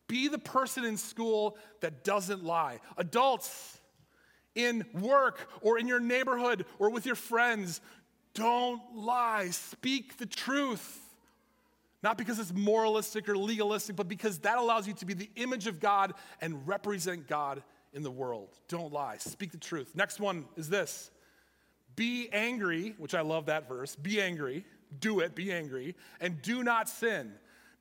Be 0.08 0.28
the 0.28 0.38
person 0.38 0.84
in 0.84 0.96
school 0.96 1.56
that 1.80 2.04
doesn't 2.04 2.44
lie. 2.44 2.80
Adults, 2.96 3.80
in 4.54 4.84
work 4.94 5.48
or 5.60 5.78
in 5.78 5.86
your 5.86 6.00
neighborhood 6.00 6.64
or 6.78 6.90
with 6.90 7.06
your 7.06 7.14
friends, 7.14 7.80
don't 8.34 8.82
lie. 8.94 9.48
Speak 9.50 10.16
the 10.18 10.26
truth. 10.26 11.00
Not 12.02 12.18
because 12.18 12.38
it's 12.38 12.52
moralistic 12.52 13.28
or 13.28 13.36
legalistic, 13.36 13.96
but 13.96 14.08
because 14.08 14.38
that 14.40 14.58
allows 14.58 14.86
you 14.86 14.94
to 14.94 15.06
be 15.06 15.14
the 15.14 15.30
image 15.36 15.66
of 15.66 15.80
God 15.80 16.14
and 16.40 16.66
represent 16.66 17.26
God 17.26 17.62
in 17.92 18.02
the 18.02 18.10
world. 18.10 18.50
Don't 18.68 18.92
lie. 18.92 19.16
Speak 19.18 19.52
the 19.52 19.58
truth. 19.58 19.92
Next 19.94 20.20
one 20.20 20.44
is 20.56 20.68
this 20.68 21.10
Be 21.96 22.28
angry, 22.32 22.94
which 22.98 23.14
I 23.14 23.22
love 23.22 23.46
that 23.46 23.68
verse. 23.68 23.96
Be 23.96 24.20
angry. 24.20 24.64
Do 25.00 25.20
it. 25.20 25.34
Be 25.34 25.52
angry. 25.52 25.96
And 26.20 26.40
do 26.42 26.62
not 26.62 26.88
sin. 26.88 27.32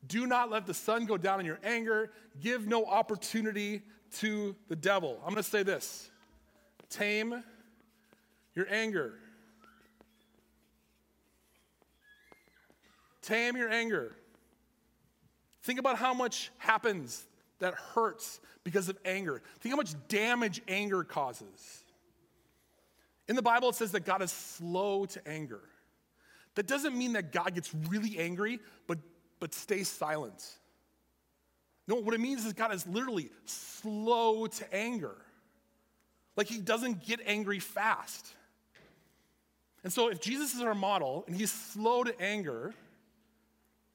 Do 0.08 0.28
not 0.28 0.50
let 0.52 0.65
the 0.65 0.74
sun 0.74 1.06
go 1.06 1.18
down 1.18 1.39
in 1.39 1.46
your 1.46 1.60
anger. 1.63 2.12
Give 2.39 2.68
no 2.68 2.86
opportunity 2.86 3.82
to 4.18 4.56
the 4.68 4.76
devil. 4.76 5.18
I'm 5.24 5.34
going 5.34 5.44
to 5.44 5.44
say 5.44 5.63
this 5.63 6.10
tame 6.89 7.44
your 8.54 8.68
anger. 8.70 9.15
Tame 13.22 13.58
your 13.58 13.70
anger. 13.70 14.15
Think 15.63 15.80
about 15.80 15.98
how 15.98 16.13
much 16.13 16.52
happens 16.58 17.26
that 17.60 17.74
hurts 17.74 18.39
because 18.63 18.88
of 18.88 18.98
anger. 19.04 19.41
Think 19.60 19.74
how 19.74 19.78
much 19.78 19.96
damage 20.08 20.62
anger 20.68 21.04
causes. 21.04 21.84
In 23.28 23.36
the 23.36 23.41
Bible, 23.41 23.70
it 23.70 23.76
says 23.76 23.91
that 23.94 24.06
God 24.06 24.22
is 24.22 24.32
slow 24.32 25.06
to 25.06 25.28
anger. 25.28 25.62
That 26.54 26.68
doesn't 26.68 26.96
mean 26.96 27.13
that 27.13 27.32
God 27.32 27.56
gets 27.56 27.74
really 27.89 28.20
angry, 28.20 28.60
but, 28.88 29.00
but 29.45 29.53
stay 29.53 29.84
silent. 29.84 30.43
No, 31.88 31.97
what 31.97 32.15
it 32.15 32.19
means 32.19 32.47
is 32.47 32.53
God 32.53 32.73
is 32.73 32.88
literally 32.88 33.29
slow 33.45 34.47
to 34.47 34.73
anger. 34.73 35.15
Like 36.36 36.47
he 36.47 36.58
doesn't 36.58 37.05
get 37.05 37.19
angry 37.27 37.60
fast. 37.60 38.25
And 39.84 39.93
so, 39.93 40.08
if 40.08 40.19
Jesus 40.19 40.55
is 40.55 40.62
our 40.62 40.73
model 40.73 41.25
and 41.27 41.36
he's 41.36 41.51
slow 41.51 42.03
to 42.03 42.19
anger, 42.19 42.73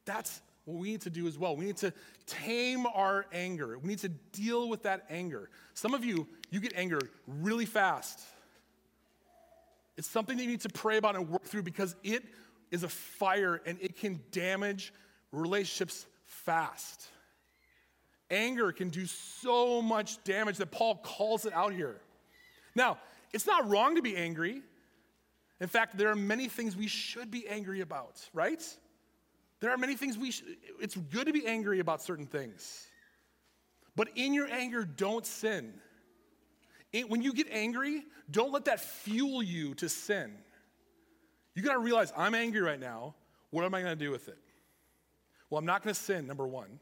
that's 0.04 0.40
what 0.66 0.78
we 0.78 0.92
need 0.92 1.00
to 1.00 1.10
do 1.10 1.26
as 1.26 1.36
well. 1.36 1.56
We 1.56 1.64
need 1.64 1.78
to 1.78 1.92
tame 2.26 2.86
our 2.86 3.26
anger. 3.32 3.76
We 3.76 3.88
need 3.88 3.98
to 3.98 4.08
deal 4.08 4.68
with 4.68 4.84
that 4.84 5.04
anger. 5.10 5.50
Some 5.74 5.94
of 5.94 6.04
you, 6.04 6.28
you 6.52 6.60
get 6.60 6.74
anger 6.76 7.00
really 7.26 7.66
fast. 7.66 8.20
It's 9.96 10.06
something 10.06 10.36
that 10.36 10.44
you 10.44 10.50
need 10.50 10.60
to 10.60 10.68
pray 10.68 10.96
about 10.96 11.16
and 11.16 11.28
work 11.28 11.42
through 11.42 11.64
because 11.64 11.96
it 12.04 12.22
is 12.70 12.84
a 12.84 12.88
fire 12.88 13.60
and 13.66 13.78
it 13.80 13.96
can 13.96 14.20
damage 14.30 14.92
relationships 15.32 16.06
fast. 16.24 17.06
Anger 18.30 18.72
can 18.72 18.90
do 18.90 19.06
so 19.06 19.82
much 19.82 20.22
damage 20.24 20.58
that 20.58 20.70
Paul 20.70 20.96
calls 20.96 21.46
it 21.46 21.52
out 21.52 21.72
here. 21.72 22.00
Now, 22.74 22.98
it's 23.32 23.46
not 23.46 23.68
wrong 23.68 23.96
to 23.96 24.02
be 24.02 24.16
angry. 24.16 24.62
In 25.60 25.68
fact, 25.68 25.98
there 25.98 26.08
are 26.08 26.16
many 26.16 26.48
things 26.48 26.76
we 26.76 26.86
should 26.86 27.30
be 27.30 27.46
angry 27.48 27.80
about, 27.80 28.20
right? 28.32 28.62
There 29.60 29.70
are 29.70 29.76
many 29.76 29.96
things 29.96 30.16
we 30.16 30.30
sh- 30.30 30.42
it's 30.80 30.96
good 30.96 31.26
to 31.26 31.32
be 31.32 31.46
angry 31.46 31.80
about 31.80 32.02
certain 32.02 32.26
things. 32.26 32.86
But 33.96 34.08
in 34.14 34.32
your 34.32 34.46
anger, 34.46 34.84
don't 34.84 35.26
sin. 35.26 35.74
It, 36.92 37.10
when 37.10 37.20
you 37.22 37.32
get 37.34 37.46
angry, 37.50 38.04
don't 38.30 38.52
let 38.52 38.64
that 38.66 38.80
fuel 38.80 39.42
you 39.42 39.74
to 39.74 39.88
sin. 39.88 40.32
You 41.54 41.62
got 41.62 41.74
to 41.74 41.80
realize 41.80 42.12
I'm 42.16 42.34
angry 42.34 42.60
right 42.60 42.80
now. 42.80 43.14
What 43.50 43.64
am 43.64 43.74
I 43.74 43.82
going 43.82 43.98
to 43.98 44.04
do 44.04 44.10
with 44.10 44.28
it? 44.28 44.38
Well, 45.50 45.58
I'm 45.58 45.66
not 45.66 45.82
going 45.82 45.94
to 45.94 46.00
sin, 46.00 46.26
number 46.26 46.46
one. 46.46 46.78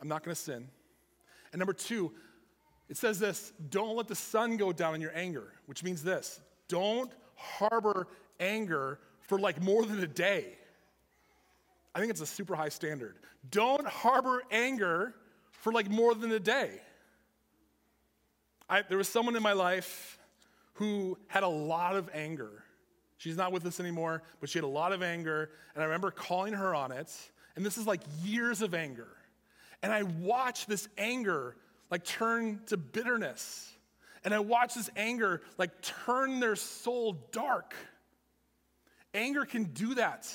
I'm 0.00 0.08
not 0.08 0.24
going 0.24 0.34
to 0.34 0.40
sin. 0.40 0.68
And 1.52 1.58
number 1.58 1.72
two, 1.72 2.12
it 2.88 2.96
says 2.96 3.18
this 3.18 3.52
don't 3.70 3.96
let 3.96 4.08
the 4.08 4.14
sun 4.14 4.56
go 4.56 4.72
down 4.72 4.94
in 4.94 5.00
your 5.00 5.12
anger, 5.14 5.52
which 5.66 5.82
means 5.82 6.02
this 6.02 6.40
don't 6.68 7.12
harbor 7.34 8.08
anger 8.40 8.98
for 9.20 9.38
like 9.38 9.62
more 9.62 9.84
than 9.84 10.00
a 10.00 10.06
day. 10.06 10.58
I 11.94 11.98
think 11.98 12.10
it's 12.10 12.20
a 12.20 12.26
super 12.26 12.54
high 12.54 12.68
standard. 12.68 13.16
Don't 13.50 13.86
harbor 13.86 14.42
anger 14.50 15.14
for 15.50 15.72
like 15.72 15.88
more 15.88 16.14
than 16.14 16.30
a 16.32 16.40
day. 16.40 16.80
I, 18.68 18.82
there 18.82 18.98
was 18.98 19.08
someone 19.08 19.36
in 19.36 19.42
my 19.42 19.52
life 19.52 20.18
who 20.74 21.16
had 21.28 21.42
a 21.42 21.48
lot 21.48 21.96
of 21.96 22.10
anger. 22.12 22.64
She's 23.18 23.36
not 23.36 23.52
with 23.52 23.64
us 23.64 23.80
anymore, 23.80 24.22
but 24.40 24.50
she 24.50 24.58
had 24.58 24.64
a 24.64 24.68
lot 24.68 24.92
of 24.92 25.02
anger. 25.02 25.50
And 25.74 25.82
I 25.82 25.86
remember 25.86 26.10
calling 26.10 26.52
her 26.52 26.74
on 26.74 26.92
it. 26.92 27.10
And 27.56 27.64
this 27.64 27.78
is 27.78 27.86
like 27.86 28.02
years 28.22 28.62
of 28.62 28.74
anger. 28.74 29.08
And 29.82 29.92
I 29.92 30.02
watch 30.02 30.66
this 30.66 30.88
anger 30.96 31.56
like 31.90 32.04
turn 32.04 32.60
to 32.66 32.76
bitterness. 32.76 33.72
And 34.24 34.34
I 34.34 34.40
watch 34.40 34.74
this 34.74 34.90
anger 34.96 35.42
like 35.58 35.80
turn 35.82 36.40
their 36.40 36.56
soul 36.56 37.16
dark. 37.32 37.74
Anger 39.14 39.44
can 39.44 39.64
do 39.64 39.94
that. 39.94 40.30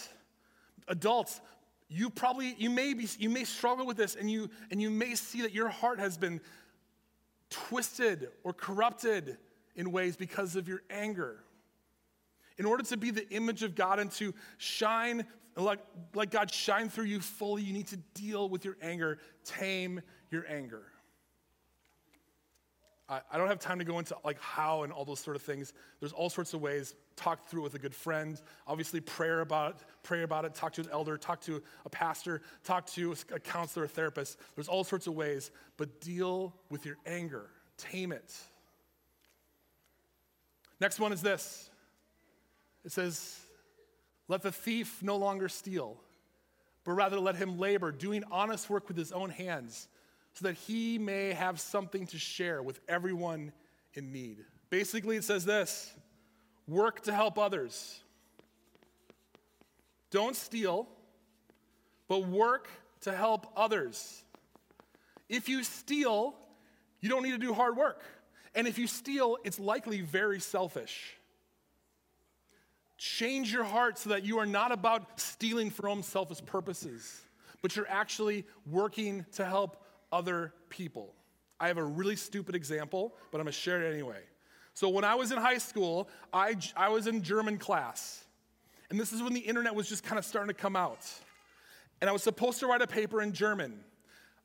Adults, 0.88 1.40
you 1.88 2.10
probably 2.10 2.56
you 2.58 2.70
may 2.70 2.94
be 2.94 3.08
you 3.20 3.30
may 3.30 3.44
struggle 3.44 3.86
with 3.86 3.98
this 3.98 4.16
and 4.16 4.32
you 4.32 4.50
and 4.72 4.82
you 4.82 4.90
may 4.90 5.14
see 5.14 5.42
that 5.42 5.52
your 5.52 5.70
heart 5.70 6.00
has 6.00 6.18
been 6.18 6.42
twisted 7.50 8.30
or 8.44 8.54
corrupted 8.54 9.38
in 9.76 9.92
ways 9.92 10.16
because 10.16 10.56
of 10.56 10.68
your 10.68 10.82
anger. 10.90 11.44
In 12.58 12.66
order 12.66 12.84
to 12.84 12.98
be 12.98 13.12
the 13.12 13.28
image 13.30 13.64
of 13.64 13.76
God 13.76 14.00
and 14.00 14.12
to 14.14 14.34
shine 14.58 15.26
like, 15.56 15.80
like 16.14 16.32
God 16.32 16.52
shine 16.52 16.90
through 16.90 17.06
you 17.06 17.20
fully, 17.20 17.62
you 17.62 17.74
need 17.74 17.88
to 17.88 17.98
deal 18.14 18.48
with 18.48 18.64
your 18.64 18.78
anger, 18.82 19.18
tame 19.44 20.02
your 20.30 20.46
anger. 20.48 20.84
I 23.30 23.38
don't 23.38 23.50
have 23.50 23.60
time 23.60 23.80
to 23.80 23.84
go 23.84 24.00
into 24.00 24.16
like 24.24 24.40
how 24.40 24.84
and 24.84 24.94
all 24.94 25.04
those 25.04 25.20
sort 25.20 25.36
of 25.36 25.42
things. 25.42 25.74
There's 26.00 26.14
all 26.14 26.30
sorts 26.30 26.54
of 26.54 26.62
ways. 26.62 26.96
Talk 27.18 27.46
through 27.50 27.60
it 27.60 27.64
with 27.64 27.76
a 27.76 27.80
good 27.80 27.94
friend. 27.94 28.42
Obviously, 28.66 29.02
prayer 29.02 29.42
about 29.42 29.72
it. 29.72 29.78
Pray 30.02 30.24
about 30.24 30.46
it. 30.46 30.56
Talk 30.56 30.72
to 30.74 30.82
an 30.82 30.88
elder. 30.94 31.18
Talk 31.18 31.42
to 31.42 31.62
a 31.86 31.90
pastor. 31.90 32.42
Talk 32.64 32.86
to 32.92 33.14
a 33.34 33.40
counselor, 33.42 33.84
a 33.84 33.90
therapist. 33.90 34.38
There's 34.56 34.70
all 34.70 34.86
sorts 34.86 35.08
of 35.08 35.14
ways. 35.14 35.52
But 35.76 36.00
deal 36.00 36.56
with 36.70 36.86
your 36.86 36.96
anger. 37.06 37.50
Tame 37.76 38.14
it. 38.14 38.34
Next 40.80 40.98
one 40.98 41.12
is 41.12 41.22
this. 41.22 41.70
It 42.84 42.91
says, 42.91 43.39
"Let 44.28 44.41
the 44.41 44.52
thief 44.52 45.02
no 45.02 45.15
longer 45.17 45.50
steal, 45.50 46.02
but 46.84 46.94
rather 46.94 47.20
let 47.20 47.36
him 47.36 47.58
labor, 47.58 47.91
doing 47.91 48.24
honest 48.32 48.70
work 48.70 48.88
with 48.88 48.98
his 48.98 49.12
own 49.12 49.30
hands." 49.30 49.88
so 50.34 50.48
that 50.48 50.56
he 50.56 50.98
may 50.98 51.34
have 51.34 51.60
something 51.60 52.08
to 52.08 52.17
share 52.17 52.63
with 52.63 52.80
everyone 52.88 53.52
in 53.94 54.12
need. 54.12 54.46
Basically, 54.70 55.17
it 55.17 55.24
says 55.24 55.46
this 55.46 55.94
work 56.67 57.02
to 57.04 57.13
help 57.13 57.38
others. 57.38 58.02
Don't 60.10 60.36
steal, 60.36 60.88
but 62.08 62.26
work 62.26 62.70
to 63.02 63.12
help 63.12 63.52
others. 63.56 64.24
If 65.28 65.50
you 65.50 65.63
steal, 65.63 66.36
you 67.00 67.10
don't 67.10 67.24
need 67.24 67.32
to 67.32 67.38
do 67.38 67.54
hard 67.54 67.78
work. 67.78 68.04
And 68.54 68.67
if 68.67 68.78
you 68.78 68.88
steal, 68.88 69.38
it's 69.44 69.60
likely 69.60 70.02
very 70.02 70.39
selfish. 70.39 71.15
Change 73.02 73.52
your 73.52 73.64
heart 73.64 73.98
so 73.98 74.12
that 74.12 74.24
you 74.24 74.38
are 74.38 74.46
not 74.46 74.72
about 74.72 75.20
stealing 75.20 75.72
for 75.72 75.90
own 75.90 76.04
selfish 76.04 76.40
purposes, 76.46 77.22
but 77.64 77.76
you're 77.76 77.90
actually 77.90 78.46
working 78.70 79.26
to 79.32 79.44
help 79.44 79.84
other 80.12 80.54
people. 80.70 81.16
I 81.60 81.68
have 81.68 81.80
a 81.80 81.84
really 81.84 82.16
stupid 82.16 82.54
example, 82.54 83.16
but 83.32 83.40
I'm 83.40 83.46
gonna 83.46 83.54
share 83.54 83.82
it 83.82 83.92
anyway. 83.92 84.20
So, 84.76 84.88
when 84.88 85.04
I 85.04 85.16
was 85.16 85.32
in 85.32 85.40
high 85.40 85.58
school, 85.58 86.10
I, 86.32 86.56
I 86.78 86.90
was 86.90 87.08
in 87.08 87.24
German 87.24 87.58
class. 87.58 88.24
And 88.92 89.00
this 89.00 89.12
is 89.12 89.24
when 89.24 89.34
the 89.34 89.40
internet 89.40 89.74
was 89.74 89.90
just 89.90 90.04
kind 90.04 90.20
of 90.20 90.26
starting 90.26 90.54
to 90.54 90.62
come 90.62 90.76
out. 90.76 91.10
And 92.02 92.10
I 92.10 92.14
was 92.14 92.22
supposed 92.22 92.60
to 92.60 92.68
write 92.68 92.84
a 92.84 92.88
paper 92.88 93.24
in 93.24 93.34
German. 93.34 93.84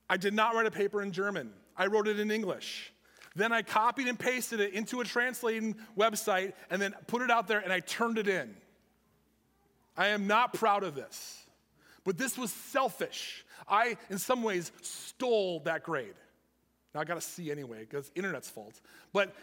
I 0.08 0.16
did 0.16 0.32
not 0.32 0.54
write 0.54 0.66
a 0.66 0.70
paper 0.70 1.02
in 1.02 1.12
German, 1.12 1.52
I 1.76 1.88
wrote 1.88 2.08
it 2.08 2.18
in 2.18 2.30
English. 2.30 2.90
Then 3.36 3.52
I 3.52 3.60
copied 3.60 4.08
and 4.08 4.18
pasted 4.18 4.60
it 4.60 4.72
into 4.72 5.02
a 5.02 5.04
translating 5.04 5.76
website 5.96 6.54
and 6.70 6.80
then 6.80 6.94
put 7.06 7.20
it 7.20 7.30
out 7.30 7.46
there 7.46 7.58
and 7.58 7.70
I 7.70 7.80
turned 7.80 8.16
it 8.16 8.28
in. 8.28 8.56
I 9.94 10.08
am 10.08 10.26
not 10.26 10.54
proud 10.54 10.82
of 10.82 10.94
this. 10.94 11.44
But 12.02 12.16
this 12.16 12.38
was 12.38 12.50
selfish. 12.50 13.44
I, 13.68 13.98
in 14.08 14.16
some 14.16 14.42
ways, 14.42 14.72
stole 14.80 15.60
that 15.60 15.82
grade. 15.82 16.14
Now 16.94 17.02
I 17.02 17.04
got 17.04 17.18
a 17.18 17.20
C 17.20 17.50
anyway, 17.50 17.80
because 17.80 18.10
internet's 18.14 18.48
fault. 18.48 18.80
But, 19.12 19.34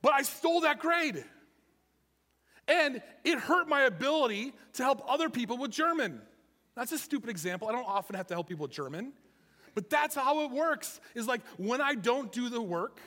but 0.00 0.14
I 0.14 0.22
stole 0.22 0.62
that 0.62 0.78
grade. 0.78 1.22
And 2.66 3.02
it 3.24 3.38
hurt 3.38 3.68
my 3.68 3.82
ability 3.82 4.54
to 4.74 4.82
help 4.82 5.02
other 5.06 5.28
people 5.28 5.58
with 5.58 5.70
German. 5.70 6.22
That's 6.76 6.92
a 6.92 6.98
stupid 6.98 7.28
example. 7.28 7.68
I 7.68 7.72
don't 7.72 7.86
often 7.86 8.16
have 8.16 8.28
to 8.28 8.34
help 8.34 8.48
people 8.48 8.62
with 8.62 8.72
German. 8.72 9.12
But 9.74 9.90
that's 9.90 10.14
how 10.14 10.44
it 10.44 10.50
works. 10.50 11.00
Is 11.14 11.26
like 11.26 11.42
when 11.56 11.80
I 11.80 11.94
don't 11.94 12.30
do 12.32 12.48
the 12.48 12.62
work, 12.62 13.00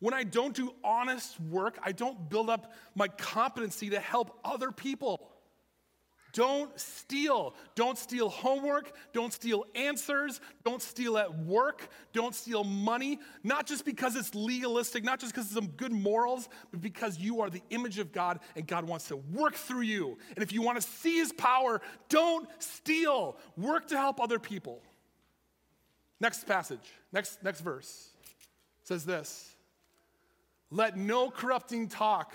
When 0.00 0.14
I 0.14 0.24
don't 0.24 0.54
do 0.54 0.74
honest 0.84 1.40
work, 1.40 1.78
I 1.82 1.92
don't 1.92 2.28
build 2.28 2.50
up 2.50 2.72
my 2.94 3.08
competency 3.08 3.90
to 3.90 4.00
help 4.00 4.38
other 4.44 4.70
people. 4.70 5.30
Don't 6.32 6.78
steal. 6.78 7.54
Don't 7.74 7.96
steal 7.96 8.28
homework. 8.28 8.92
Don't 9.14 9.32
steal 9.32 9.64
answers. 9.74 10.42
Don't 10.64 10.82
steal 10.82 11.16
at 11.16 11.38
work. 11.38 11.88
Don't 12.12 12.34
steal 12.34 12.62
money. 12.62 13.20
Not 13.42 13.66
just 13.66 13.86
because 13.86 14.16
it's 14.16 14.34
legalistic, 14.34 15.02
not 15.02 15.18
just 15.18 15.32
because 15.32 15.46
of 15.46 15.52
some 15.52 15.68
good 15.68 15.92
morals, 15.92 16.50
but 16.70 16.82
because 16.82 17.18
you 17.18 17.40
are 17.40 17.48
the 17.48 17.62
image 17.70 17.98
of 17.98 18.12
God 18.12 18.40
and 18.54 18.66
God 18.66 18.84
wants 18.84 19.08
to 19.08 19.16
work 19.16 19.54
through 19.54 19.82
you. 19.82 20.18
And 20.34 20.42
if 20.42 20.52
you 20.52 20.60
want 20.60 20.78
to 20.78 20.86
see 20.86 21.16
his 21.16 21.32
power, 21.32 21.80
don't 22.10 22.46
steal. 22.58 23.38
Work 23.56 23.88
to 23.88 23.96
help 23.96 24.20
other 24.20 24.38
people. 24.38 24.82
Next 26.20 26.46
passage, 26.46 26.92
next, 27.12 27.42
next 27.42 27.60
verse 27.60 28.10
says 28.84 29.04
this 29.04 29.54
Let 30.70 30.96
no 30.96 31.30
corrupting 31.30 31.88
talk 31.88 32.32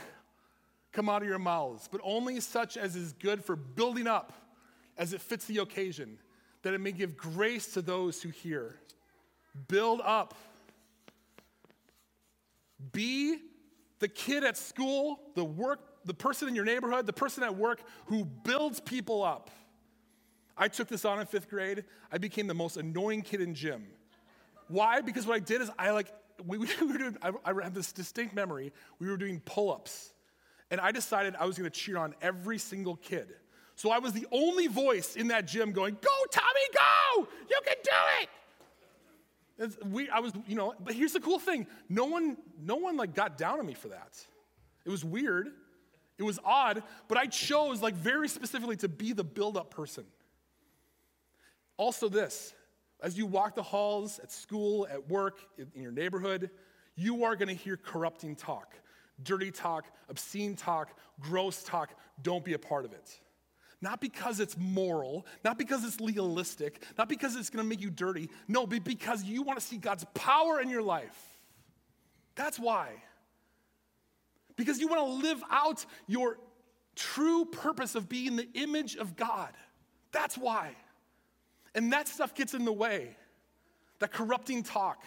come 0.92 1.10
out 1.10 1.22
of 1.22 1.28
your 1.28 1.40
mouths, 1.40 1.88
but 1.92 2.02
only 2.04 2.40
such 2.40 2.78
as 2.78 2.96
is 2.96 3.14
good 3.14 3.44
for 3.44 3.56
building 3.56 4.08
up 4.08 4.34
as 4.98 5.14
it 5.14 5.22
fits 5.22 5.46
the 5.46 5.60
occasion, 5.60 6.18
that 6.64 6.74
it 6.74 6.80
may 6.80 6.92
give 6.92 7.18
grace 7.18 7.74
to 7.74 7.82
those 7.82 8.22
who 8.22 8.30
hear. 8.30 8.76
Build 9.68 10.02
up. 10.04 10.36
Be 12.92 13.38
the 14.00 14.08
kid 14.08 14.44
at 14.44 14.58
school, 14.58 15.20
the 15.36 15.46
work, 15.46 15.80
the 16.06 16.14
person 16.14 16.48
in 16.48 16.56
your 16.56 16.66
neighborhood, 16.66 17.06
the 17.06 17.14
person 17.14 17.44
at 17.44 17.56
work 17.56 17.82
who 18.08 18.26
builds 18.26 18.80
people 18.80 19.24
up. 19.24 19.50
I 20.58 20.68
took 20.68 20.88
this 20.88 21.06
on 21.06 21.20
in 21.20 21.26
fifth 21.26 21.50
grade. 21.50 21.86
I 22.12 22.18
became 22.18 22.48
the 22.48 22.54
most 22.54 22.78
annoying 22.78 23.22
kid 23.22 23.42
in 23.42 23.54
gym. 23.54 23.88
Why? 24.68 25.02
Because 25.02 25.26
what 25.26 25.36
I 25.36 25.40
did 25.40 25.62
is 25.62 25.70
I 25.78 25.92
like 25.92 26.14
we, 26.46 26.58
we 26.58 26.66
were 26.86 26.98
doing. 26.98 27.18
I, 27.22 27.32
I 27.46 27.54
have 27.64 27.74
this 27.74 27.92
distinct 27.92 28.34
memory. 28.34 28.72
We 29.00 29.10
were 29.10 29.18
doing 29.18 29.40
pull-ups 29.42 30.14
and 30.72 30.80
I 30.80 30.92
decided 30.92 31.36
I 31.38 31.46
was 31.46 31.58
gonna 31.58 31.70
cheer 31.70 31.98
on 31.98 32.16
every 32.22 32.58
single 32.58 32.96
kid. 32.96 33.36
So 33.76 33.92
I 33.92 34.00
was 34.00 34.14
the 34.14 34.26
only 34.32 34.68
voice 34.68 35.16
in 35.16 35.28
that 35.28 35.46
gym 35.46 35.72
going, 35.72 35.98
Go, 36.02 36.10
Tommy, 36.32 36.48
go! 36.74 37.28
You 37.50 37.60
can 37.66 37.76
do 37.84 37.92
it! 38.22 38.30
we, 39.86 40.10
I 40.10 40.20
was, 40.20 40.34
you 40.48 40.56
know, 40.56 40.74
but 40.84 40.94
here's 40.96 41.14
the 41.14 41.20
cool 41.20 41.38
thing 41.38 41.68
no 41.88 42.06
one, 42.06 42.38
no 42.60 42.78
one 42.78 42.98
like 42.98 43.14
got 43.14 43.38
down 43.38 43.60
on 43.60 43.66
me 43.66 43.74
for 43.74 43.90
that. 43.90 44.18
It 44.86 44.90
was 44.90 45.06
weird, 45.06 45.50
it 46.18 46.24
was 46.24 46.40
odd, 46.44 46.84
but 47.08 47.18
I 47.18 47.28
chose 47.28 47.82
like 47.82 47.94
very 47.94 48.28
specifically 48.28 48.78
to 48.78 48.88
be 48.88 49.14
the 49.14 49.24
build 49.24 49.58
up 49.58 49.70
person. 49.70 50.06
Also, 51.82 52.08
this 52.08 52.54
as 53.02 53.18
you 53.18 53.26
walk 53.26 53.56
the 53.56 53.64
halls 53.64 54.20
at 54.20 54.32
school, 54.32 54.88
at 54.92 55.10
work, 55.10 55.40
in 55.58 55.82
your 55.82 55.92
neighborhood, 55.92 56.52
you 56.96 57.24
are 57.24 57.36
gonna 57.36 57.56
hear 57.56 57.76
corrupting 57.76 58.36
talk 58.36 58.76
dirty 59.24 59.52
talk, 59.52 59.86
obscene 60.10 60.56
talk, 60.56 60.98
gross 61.20 61.64
talk, 61.64 61.94
don't 62.22 62.44
be 62.44 62.54
a 62.54 62.60
part 62.60 62.86
of 62.86 62.94
it. 62.94 63.20
Not 63.82 64.00
because 64.00 64.40
it's 64.40 64.56
moral, 64.58 65.26
not 65.44 65.58
because 65.58 65.84
it's 65.84 66.00
legalistic, 66.00 66.84
not 67.00 67.10
because 67.10 67.36
it's 67.36 67.50
gonna 67.50 67.68
make 67.68 67.82
you 67.82 67.90
dirty, 67.90 68.30
no, 68.48 68.68
but 68.68 68.84
because 68.84 69.24
you 69.24 69.42
wanna 69.42 69.60
see 69.60 69.78
God's 69.78 70.06
power 70.14 70.62
in 70.62 70.70
your 70.70 70.84
life. 70.84 71.40
That's 72.36 72.60
why. 72.60 72.90
Because 74.56 74.80
you 74.80 74.88
wanna 74.88 75.06
live 75.06 75.44
out 75.50 75.84
your 76.06 76.38
true 76.96 77.46
purpose 77.46 77.96
of 77.96 78.08
being 78.08 78.36
the 78.36 78.48
image 78.54 78.98
of 78.98 79.16
God. 79.16 79.50
That's 80.12 80.38
why. 80.38 80.76
And 81.76 81.94
that 81.94 82.08
stuff 82.08 82.36
gets 82.36 82.54
in 82.54 82.66
the 82.66 82.72
way. 82.72 83.16
That 84.00 84.12
corrupting 84.12 84.64
talk. 84.64 85.04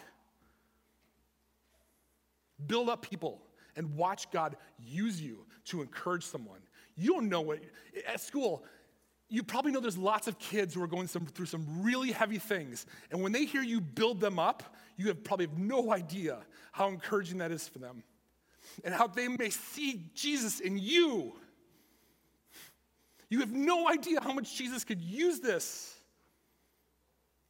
Build 2.67 2.89
up 2.89 3.03
people 3.03 3.43
and 3.77 3.97
watch 3.97 4.31
God 4.31 4.57
use 4.79 5.21
you 5.21 5.45
to 5.67 5.83
encourage 5.83 6.25
someone. 6.25 6.61
You 6.97 7.15
don't 7.15 7.29
know 7.29 7.41
what, 7.41 7.59
at 8.07 8.21
school, 8.21 8.65
you 9.29 9.43
probably 9.43 9.73
know 9.73 9.81
there's 9.81 9.99
lots 9.99 10.29
of 10.29 10.39
kids 10.39 10.75
who 10.75 10.83
are 10.83 10.87
going 10.87 11.09
some, 11.09 11.27
through 11.27 11.47
some 11.47 11.83
really 11.83 12.13
heavy 12.13 12.39
things. 12.39 12.87
And 13.11 13.21
when 13.23 13.33
they 13.33 13.45
hear 13.45 13.63
you 13.63 13.81
build 13.81 14.21
them 14.21 14.39
up, 14.39 14.77
you 14.97 15.09
have 15.09 15.25
probably 15.25 15.47
have 15.47 15.59
no 15.59 15.93
idea 15.93 16.39
how 16.73 16.89
encouraging 16.89 17.39
that 17.39 17.51
is 17.51 17.67
for 17.67 17.81
them 17.81 18.05
and 18.85 18.95
how 18.95 19.07
they 19.07 19.29
may 19.29 19.51
see 19.51 20.05
Jesus 20.15 20.61
in 20.61 20.79
you. 20.79 21.35
You 23.29 23.41
have 23.41 23.53
no 23.53 23.89
idea 23.89 24.21
how 24.21 24.33
much 24.33 24.57
Jesus 24.57 24.85
could 24.85 25.01
use 25.01 25.41
this 25.41 25.94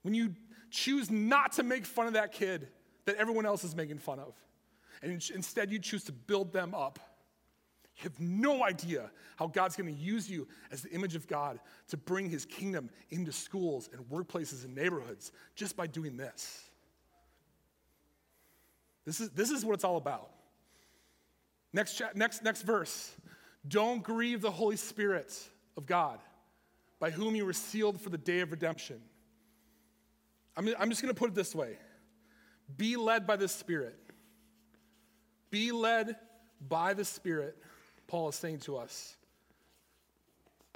when 0.04 0.14
you 0.14 0.34
choose 0.70 1.10
not 1.10 1.52
to 1.52 1.62
make 1.64 1.84
fun 1.84 2.06
of 2.06 2.12
that 2.12 2.30
kid 2.30 2.68
that 3.04 3.16
everyone 3.16 3.44
else 3.44 3.64
is 3.64 3.74
making 3.74 3.98
fun 3.98 4.20
of 4.20 4.34
and 5.04 5.12
instead 5.34 5.70
you 5.70 5.78
choose 5.78 6.04
to 6.04 6.12
build 6.12 6.52
them 6.52 6.74
up. 6.74 6.98
You 7.98 8.04
have 8.04 8.18
no 8.18 8.64
idea 8.64 9.10
how 9.36 9.46
God's 9.46 9.76
going 9.76 9.94
to 9.94 10.00
use 10.00 10.28
you 10.28 10.48
as 10.72 10.82
the 10.82 10.90
image 10.90 11.14
of 11.14 11.28
God 11.28 11.60
to 11.88 11.96
bring 11.96 12.28
his 12.28 12.44
kingdom 12.44 12.90
into 13.10 13.30
schools 13.30 13.88
and 13.92 14.04
workplaces 14.08 14.64
and 14.64 14.74
neighborhoods 14.74 15.30
just 15.54 15.76
by 15.76 15.86
doing 15.86 16.16
this. 16.16 16.64
This 19.04 19.20
is, 19.20 19.30
this 19.30 19.50
is 19.50 19.64
what 19.64 19.74
it's 19.74 19.84
all 19.84 19.98
about. 19.98 20.30
Next, 21.72 22.00
next, 22.14 22.42
next 22.42 22.62
verse. 22.62 23.14
Don't 23.68 24.02
grieve 24.02 24.40
the 24.40 24.50
Holy 24.50 24.76
Spirit 24.76 25.32
of 25.76 25.86
God, 25.86 26.18
by 26.98 27.10
whom 27.10 27.36
you 27.36 27.44
were 27.44 27.52
sealed 27.52 28.00
for 28.00 28.10
the 28.10 28.18
day 28.18 28.40
of 28.40 28.50
redemption. 28.50 29.00
I'm, 30.56 30.68
I'm 30.78 30.90
just 30.90 31.02
going 31.02 31.14
to 31.14 31.18
put 31.18 31.30
it 31.30 31.34
this 31.34 31.54
way 31.54 31.76
Be 32.76 32.96
led 32.96 33.26
by 33.26 33.36
the 33.36 33.48
Spirit. 33.48 33.98
Be 35.50 35.72
led 35.72 36.16
by 36.60 36.94
the 36.94 37.04
Spirit, 37.04 37.56
Paul 38.08 38.28
is 38.28 38.34
saying 38.34 38.60
to 38.60 38.76
us. 38.76 39.16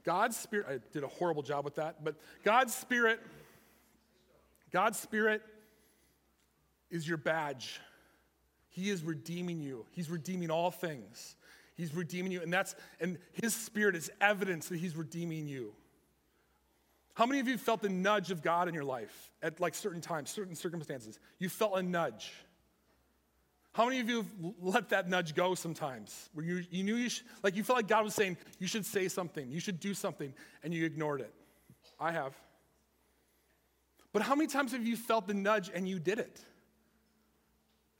God's 0.04 0.36
Spirit, 0.36 0.66
I 0.68 0.78
did 0.92 1.02
a 1.02 1.08
horrible 1.08 1.42
job 1.42 1.64
with 1.64 1.74
that, 1.76 2.04
but 2.04 2.16
God's 2.44 2.74
Spirit, 2.74 3.20
God's 4.72 4.98
Spirit 4.98 5.42
is 6.90 7.06
your 7.06 7.18
badge. 7.18 7.80
He 8.68 8.90
is 8.90 9.02
redeeming 9.02 9.60
you. 9.60 9.86
He's 9.90 10.08
redeeming 10.08 10.50
all 10.50 10.70
things. 10.70 11.36
He's 11.74 11.94
redeeming 11.94 12.32
you, 12.32 12.42
and 12.42 12.52
that's 12.52 12.74
and 13.00 13.18
his 13.32 13.54
spirit 13.54 13.94
is 13.94 14.10
evidence 14.20 14.68
that 14.68 14.78
he's 14.78 14.96
redeeming 14.96 15.46
you. 15.46 15.74
How 17.18 17.26
many 17.26 17.40
of 17.40 17.48
you 17.48 17.58
felt 17.58 17.82
the 17.82 17.88
nudge 17.88 18.30
of 18.30 18.42
God 18.42 18.68
in 18.68 18.74
your 18.74 18.84
life 18.84 19.32
at 19.42 19.58
like 19.58 19.74
certain 19.74 20.00
times, 20.00 20.30
certain 20.30 20.54
circumstances? 20.54 21.18
You 21.40 21.48
felt 21.48 21.76
a 21.76 21.82
nudge. 21.82 22.32
How 23.72 23.86
many 23.86 23.98
of 23.98 24.08
you 24.08 24.18
have 24.18 24.26
let 24.62 24.88
that 24.90 25.08
nudge 25.08 25.34
go 25.34 25.56
sometimes? 25.56 26.30
Where 26.32 26.46
you, 26.46 26.62
you 26.70 26.84
knew 26.84 26.94
you 26.94 27.10
like 27.42 27.56
you 27.56 27.64
felt 27.64 27.76
like 27.76 27.88
God 27.88 28.04
was 28.04 28.14
saying, 28.14 28.36
you 28.60 28.68
should 28.68 28.86
say 28.86 29.08
something, 29.08 29.50
you 29.50 29.58
should 29.58 29.80
do 29.80 29.94
something, 29.94 30.32
and 30.62 30.72
you 30.72 30.86
ignored 30.86 31.20
it? 31.20 31.34
I 31.98 32.12
have. 32.12 32.34
But 34.12 34.22
how 34.22 34.36
many 34.36 34.46
times 34.46 34.70
have 34.70 34.86
you 34.86 34.96
felt 34.96 35.26
the 35.26 35.34
nudge 35.34 35.72
and 35.74 35.88
you 35.88 35.98
did 35.98 36.20
it? 36.20 36.40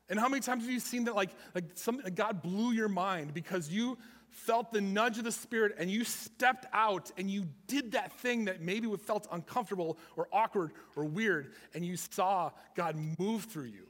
And 0.09 0.20
how 0.20 0.28
many 0.28 0.42
times 0.42 0.62
have 0.62 0.70
you 0.70 0.78
seen 0.78 1.07
that 1.07 1.16
like, 1.16 1.31
like 1.57 1.64
some, 1.74 2.00
God 2.14 2.40
blew 2.40 2.70
your 2.70 2.88
mind 2.88 3.35
because 3.35 3.68
you 3.68 3.98
felt 4.30 4.72
the 4.72 4.80
nudge 4.80 5.18
of 5.18 5.24
the 5.24 5.32
Spirit 5.32 5.76
and 5.78 5.90
you 5.90 6.04
stepped 6.04 6.66
out 6.72 7.10
and 7.16 7.30
you 7.30 7.46
did 7.66 7.92
that 7.92 8.12
thing 8.20 8.46
that 8.46 8.60
maybe 8.60 8.88
felt 8.96 9.26
uncomfortable 9.32 9.98
or 10.16 10.28
awkward 10.32 10.72
or 10.96 11.04
weird, 11.04 11.52
and 11.74 11.84
you 11.84 11.96
saw 11.96 12.50
God 12.74 12.96
move 13.18 13.44
through 13.44 13.64
you? 13.64 13.86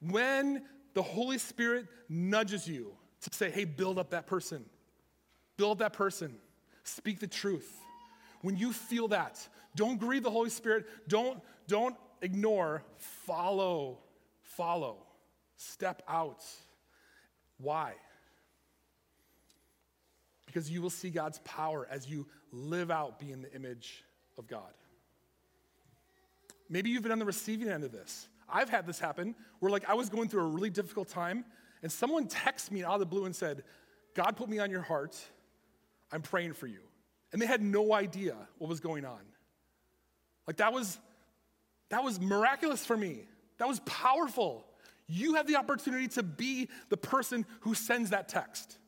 When 0.00 0.62
the 0.94 1.02
Holy 1.02 1.38
Spirit 1.38 1.86
nudges 2.08 2.68
you 2.68 2.92
to 3.22 3.30
say, 3.34 3.50
hey, 3.50 3.64
build 3.64 3.98
up 3.98 4.10
that 4.10 4.26
person, 4.26 4.64
build 5.56 5.78
that 5.78 5.92
person, 5.92 6.34
speak 6.82 7.20
the 7.20 7.26
truth. 7.26 7.80
When 8.42 8.56
you 8.56 8.72
feel 8.72 9.08
that, 9.08 9.46
don't 9.74 9.98
grieve 9.98 10.22
the 10.22 10.30
Holy 10.30 10.50
Spirit. 10.50 10.86
Don't, 11.08 11.40
don't 11.66 11.96
ignore. 12.20 12.82
Follow. 12.98 13.98
Follow. 14.42 14.98
Step 15.56 16.02
out. 16.06 16.44
Why? 17.58 17.94
Because 20.46 20.70
you 20.70 20.82
will 20.82 20.90
see 20.90 21.10
God's 21.10 21.40
power 21.44 21.86
as 21.90 22.08
you 22.08 22.26
live 22.52 22.90
out 22.90 23.18
being 23.18 23.42
the 23.42 23.52
image 23.54 24.04
of 24.38 24.46
God. 24.46 24.72
Maybe 26.68 26.90
you've 26.90 27.02
been 27.02 27.12
on 27.12 27.18
the 27.18 27.24
receiving 27.24 27.68
end 27.68 27.84
of 27.84 27.92
this. 27.92 28.28
I've 28.48 28.68
had 28.68 28.86
this 28.86 28.98
happen 28.98 29.34
where, 29.60 29.70
like, 29.70 29.88
I 29.88 29.94
was 29.94 30.08
going 30.08 30.28
through 30.28 30.42
a 30.42 30.48
really 30.48 30.70
difficult 30.70 31.08
time, 31.08 31.44
and 31.82 31.90
someone 31.90 32.26
texted 32.28 32.70
me 32.70 32.84
out 32.84 32.94
of 32.94 33.00
the 33.00 33.06
blue 33.06 33.24
and 33.24 33.34
said, 33.34 33.64
God 34.14 34.36
put 34.36 34.48
me 34.48 34.58
on 34.58 34.70
your 34.70 34.82
heart. 34.82 35.18
I'm 36.12 36.22
praying 36.22 36.52
for 36.52 36.66
you. 36.66 36.80
And 37.32 37.42
they 37.42 37.46
had 37.46 37.62
no 37.62 37.92
idea 37.92 38.36
what 38.58 38.68
was 38.68 38.80
going 38.80 39.04
on. 39.04 39.20
Like, 40.46 40.58
that 40.58 40.72
was, 40.72 40.98
that 41.88 42.04
was 42.04 42.20
miraculous 42.20 42.84
for 42.86 42.96
me. 42.96 43.26
That 43.58 43.66
was 43.66 43.80
powerful. 43.80 44.66
You 45.06 45.34
have 45.34 45.46
the 45.46 45.56
opportunity 45.56 46.08
to 46.08 46.22
be 46.22 46.68
the 46.88 46.96
person 46.96 47.44
who 47.60 47.74
sends 47.74 48.10
that 48.10 48.28
text, 48.28 48.78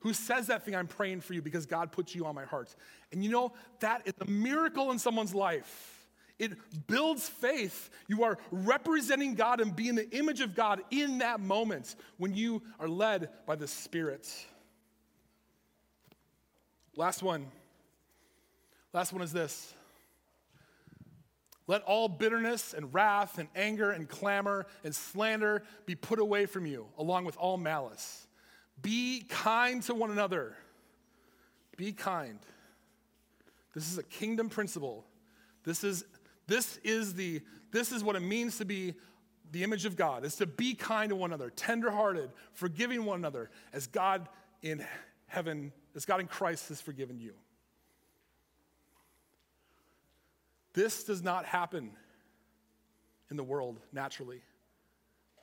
who 0.00 0.12
says 0.12 0.46
that 0.46 0.64
thing, 0.64 0.74
I'm 0.74 0.86
praying 0.86 1.20
for 1.20 1.34
you 1.34 1.42
because 1.42 1.66
God 1.66 1.92
put 1.92 2.14
you 2.14 2.24
on 2.26 2.34
my 2.34 2.44
heart. 2.44 2.74
And 3.12 3.22
you 3.22 3.30
know, 3.30 3.52
that 3.80 4.02
is 4.06 4.14
a 4.20 4.24
miracle 4.24 4.90
in 4.90 4.98
someone's 4.98 5.34
life 5.34 6.00
It 6.40 6.52
builds 6.86 7.28
faith. 7.28 7.90
You 8.08 8.24
are 8.24 8.38
representing 8.50 9.34
God 9.34 9.60
and 9.60 9.76
being 9.76 9.94
the 9.94 10.10
image 10.16 10.40
of 10.40 10.54
God 10.54 10.80
in 10.90 11.18
that 11.18 11.38
moment 11.38 11.96
when 12.16 12.34
you 12.34 12.62
are 12.78 12.88
led 12.88 13.28
by 13.46 13.56
the 13.56 13.68
Spirit. 13.68 14.26
Last 16.96 17.22
one. 17.22 17.46
Last 18.94 19.12
one 19.12 19.20
is 19.20 19.34
this. 19.34 19.74
Let 21.70 21.82
all 21.82 22.08
bitterness 22.08 22.74
and 22.74 22.92
wrath 22.92 23.38
and 23.38 23.46
anger 23.54 23.92
and 23.92 24.08
clamor 24.08 24.66
and 24.82 24.92
slander 24.92 25.62
be 25.86 25.94
put 25.94 26.18
away 26.18 26.46
from 26.46 26.66
you, 26.66 26.88
along 26.98 27.26
with 27.26 27.36
all 27.36 27.56
malice. 27.56 28.26
Be 28.82 29.24
kind 29.28 29.80
to 29.84 29.94
one 29.94 30.10
another. 30.10 30.56
Be 31.76 31.92
kind. 31.92 32.40
This 33.72 33.88
is 33.88 33.98
a 33.98 34.02
kingdom 34.02 34.48
principle. 34.48 35.06
This 35.62 35.84
is, 35.84 36.04
this 36.48 36.78
is, 36.82 37.14
the, 37.14 37.40
this 37.70 37.92
is 37.92 38.02
what 38.02 38.16
it 38.16 38.22
means 38.22 38.58
to 38.58 38.64
be 38.64 38.94
the 39.52 39.62
image 39.62 39.84
of 39.84 39.94
God, 39.94 40.24
is 40.24 40.34
to 40.36 40.46
be 40.46 40.74
kind 40.74 41.10
to 41.10 41.14
one 41.14 41.30
another, 41.30 41.50
tenderhearted, 41.50 42.30
forgiving 42.52 43.04
one 43.04 43.20
another, 43.20 43.48
as 43.72 43.86
God 43.86 44.28
in 44.60 44.84
heaven, 45.28 45.70
as 45.94 46.04
God 46.04 46.18
in 46.18 46.26
Christ 46.26 46.68
has 46.70 46.80
forgiven 46.80 47.20
you. 47.20 47.34
This 50.72 51.04
does 51.04 51.22
not 51.22 51.44
happen 51.44 51.90
in 53.30 53.36
the 53.36 53.44
world 53.44 53.80
naturally. 53.92 54.40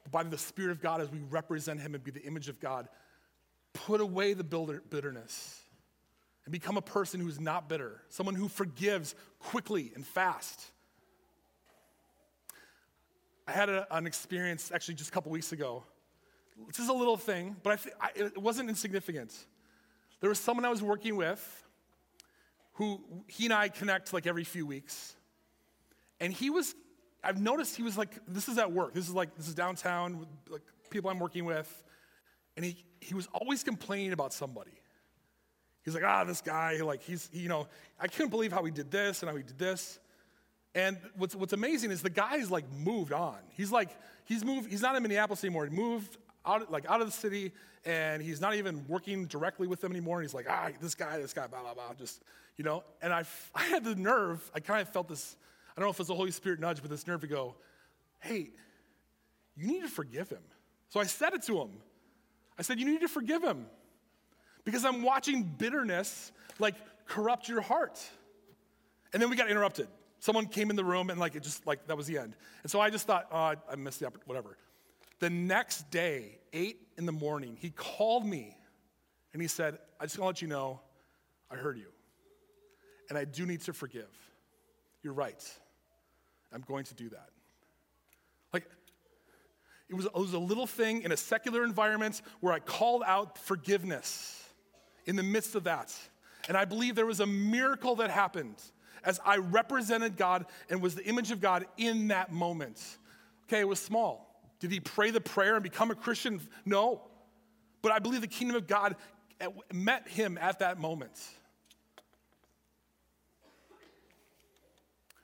But 0.04 0.12
By 0.12 0.24
the 0.24 0.38
Spirit 0.38 0.72
of 0.72 0.82
God, 0.82 1.02
as 1.02 1.10
we 1.10 1.20
represent 1.30 1.80
Him 1.80 1.96
and 1.96 2.04
be 2.04 2.12
the 2.12 2.24
image 2.24 2.50
of 2.50 2.60
God, 2.60 2.88
put 3.74 4.02
away 4.02 4.34
the 4.34 4.44
bitterness 4.44 5.62
and 6.46 6.52
become 6.54 6.78
a 6.78 6.82
person 6.82 7.20
who's 7.20 7.40
not 7.42 7.68
bitter, 7.68 8.02
someone 8.10 8.34
who 8.34 8.48
forgives 8.48 9.16
quickly 9.40 9.92
and 9.96 10.06
fast. 10.06 10.72
I 13.46 13.52
had 13.52 13.68
a, 13.68 13.86
an 13.92 14.08
experience 14.08 14.72
actually 14.74 14.96
just 14.96 15.10
a 15.10 15.14
couple 15.14 15.32
weeks 15.32 15.52
ago. 15.52 15.84
This 16.68 16.80
is 16.80 16.88
a 16.88 16.94
little 16.94 17.18
thing, 17.18 17.58
but 17.64 17.74
I 17.74 17.76
th- 17.76 17.96
I, 18.00 18.10
it 18.16 18.38
wasn't 18.38 18.70
insignificant. 18.70 19.34
There 20.22 20.30
was 20.30 20.40
someone 20.40 20.66
I 20.66 20.70
was 20.70 20.82
working 20.82 21.18
with 21.18 21.66
who 22.74 23.02
he 23.28 23.46
and 23.46 23.54
I 23.54 23.68
connect 23.70 24.14
like 24.14 24.26
every 24.26 24.44
few 24.44 24.66
weeks. 24.66 25.17
And 26.20 26.34
he 26.34 26.50
was, 26.50 26.76
I've 27.24 27.42
noticed 27.42 27.76
he 27.76 27.84
was 27.84 27.98
like, 27.98 28.20
this 28.28 28.48
is 28.50 28.58
at 28.58 28.72
work. 28.72 28.94
This 28.94 29.08
is 29.08 29.14
like, 29.14 29.36
this 29.36 29.48
is 29.48 29.56
downtown, 29.56 30.20
with, 30.20 30.30
like 30.50 30.62
people 30.90 31.10
I'm 31.10 31.20
working 31.20 31.46
with. 31.46 31.84
And 32.56 32.66
he, 32.66 32.84
he 33.02 33.14
was 33.14 33.28
always 33.34 33.64
complaining 33.64 34.14
about 34.14 34.34
somebody. 34.34 34.72
He's 35.84 35.94
like, 35.94 36.04
ah, 36.04 36.24
this 36.24 36.42
guy, 36.42 36.82
like, 36.82 37.02
he's, 37.04 37.30
you 37.32 37.48
know, 37.48 37.68
I 38.00 38.08
couldn't 38.08 38.30
believe 38.30 38.52
how 38.52 38.64
he 38.66 38.72
did 38.72 38.92
this 38.92 39.22
and 39.22 39.30
how 39.30 39.38
he 39.38 39.44
did 39.44 39.58
this. 39.58 40.00
And 40.76 40.98
what's, 41.16 41.36
what's 41.36 41.54
amazing 41.54 41.92
is 41.92 42.02
the 42.02 42.10
guy's 42.10 42.52
like 42.52 42.66
moved 42.72 43.14
on. 43.14 43.38
He's 43.56 43.72
like, 43.72 43.90
he's 44.26 44.44
moved, 44.44 44.70
he's 44.70 44.82
not 44.82 44.96
in 44.96 45.02
Minneapolis 45.02 45.44
anymore. 45.44 45.66
He 45.66 45.72
moved 45.72 46.18
out, 46.46 46.72
like 46.72 46.90
out 46.90 47.02
of 47.02 47.08
the 47.08 47.14
city 47.14 47.52
and 47.86 48.22
he's 48.22 48.42
not 48.42 48.56
even 48.56 48.86
working 48.88 49.26
directly 49.26 49.66
with 49.66 49.82
them 49.82 49.92
anymore. 49.92 50.20
And 50.20 50.26
he's 50.26 50.34
like, 50.34 50.46
ah, 50.50 50.70
this 50.82 50.94
guy, 50.94 51.18
this 51.20 51.34
guy, 51.34 51.48
blah, 51.48 51.62
blah, 51.62 51.74
blah, 51.74 51.94
just, 51.98 52.22
you 52.58 52.64
know. 52.64 52.84
And 53.02 53.14
I, 53.14 53.24
I 53.56 53.64
had 53.64 53.84
the 53.84 53.96
nerve, 53.96 54.52
I 54.54 54.60
kind 54.60 54.82
of 54.82 54.90
felt 54.90 55.08
this, 55.08 55.36
I 55.78 55.80
don't 55.80 55.88
know 55.88 55.92
if 55.92 56.00
it's 56.00 56.10
a 56.10 56.16
Holy 56.16 56.32
Spirit 56.32 56.60
nudge, 56.60 56.82
but 56.82 56.90
this 56.90 57.06
nerve 57.06 57.22
to 57.22 57.28
go, 57.28 57.56
hey, 58.20 58.50
you 59.56 59.68
need 59.68 59.82
to 59.82 59.88
forgive 59.88 60.28
him. 60.28 60.42
So 60.90 61.00
I 61.00 61.04
said 61.04 61.34
it 61.34 61.44
to 61.44 61.62
him. 61.62 61.70
I 62.58 62.64
said, 62.64 62.80
You 62.80 62.86
need 62.86 63.02
to 63.02 63.08
forgive 63.08 63.44
him 63.44 63.68
because 64.64 64.86
I'm 64.86 65.04
watching 65.04 65.44
bitterness 65.44 66.32
like 66.60 66.76
corrupt 67.06 67.48
your 67.48 67.62
heart. 67.62 68.00
And 69.14 69.22
then 69.22 69.30
we 69.30 69.36
got 69.36 69.50
interrupted. 69.50 69.88
Someone 70.20 70.48
came 70.48 70.70
in 70.70 70.76
the 70.76 70.84
room 70.84 71.10
and 71.10 71.20
like 71.20 71.36
it 71.36 71.44
just 71.44 71.66
like 71.68 71.88
that 71.88 71.96
was 71.96 72.08
the 72.08 72.18
end. 72.18 72.36
And 72.64 72.72
so 72.72 72.82
I 72.82 72.90
just 72.90 73.06
thought, 73.06 73.28
oh, 73.32 73.54
I 73.72 73.76
missed 73.76 74.00
the 74.00 74.12
whatever. 74.26 74.58
The 75.20 75.30
next 75.30 75.90
day, 75.92 76.40
eight 76.54 76.88
in 76.98 77.06
the 77.06 77.12
morning, 77.12 77.58
he 77.60 77.70
called 77.70 78.26
me 78.26 78.58
and 79.34 79.42
he 79.42 79.48
said, 79.48 79.78
I 80.00 80.06
just 80.06 80.18
want 80.18 80.38
to 80.38 80.40
let 80.40 80.42
you 80.42 80.48
know, 80.48 80.80
I 81.52 81.56
heard 81.56 81.78
you. 81.78 81.88
And 83.10 83.18
I 83.18 83.26
do 83.26 83.46
need 83.46 83.62
to 83.62 83.74
forgive. 83.74 84.10
You're 85.02 85.14
right. 85.14 85.44
I'm 86.54 86.64
going 86.68 86.86
to 86.86 86.94
do 86.94 87.10
that. 87.10 87.30
Like, 88.54 88.70
it 89.90 89.96
was, 89.96 90.06
it 90.06 90.16
was 90.16 90.34
a 90.34 90.40
little 90.40 90.68
thing 90.68 91.04
in 91.04 91.12
a 91.12 91.18
secular 91.18 91.64
environment 91.64 92.22
where 92.40 92.54
I 92.54 92.60
called 92.60 93.04
out 93.06 93.38
forgiveness 93.38 94.44
in 95.06 95.16
the 95.16 95.24
midst 95.24 95.56
of 95.56 95.66
that. 95.66 95.94
And 96.48 96.58
I 96.58 96.66
believe 96.66 96.96
there 96.96 97.06
was 97.06 97.20
a 97.20 97.28
miracle 97.28 97.96
that 97.98 98.10
happened 98.10 98.56
as 99.04 99.20
I 99.26 99.38
represented 99.38 100.18
God 100.18 100.46
and 100.70 100.82
was 100.82 100.96
the 100.96 101.06
image 101.06 101.32
of 101.32 101.42
God 101.42 101.66
in 101.78 102.10
that 102.10 102.32
moment. 102.32 102.82
Okay, 103.46 103.60
it 103.60 103.68
was 103.68 103.80
small. 103.80 104.42
Did 104.60 104.72
he 104.72 104.80
pray 104.80 105.12
the 105.12 105.22
prayer 105.22 105.56
and 105.56 105.64
become 105.64 105.92
a 105.92 105.96
Christian? 105.96 106.42
No. 106.66 107.02
But 107.82 107.92
I 107.92 108.00
believe 108.00 108.22
the 108.22 108.28
kingdom 108.28 108.58
of 108.58 108.68
God 108.68 108.96
met 109.72 110.08
him 110.08 110.38
at 110.42 110.60
that 110.60 110.80
moment. 110.80 111.14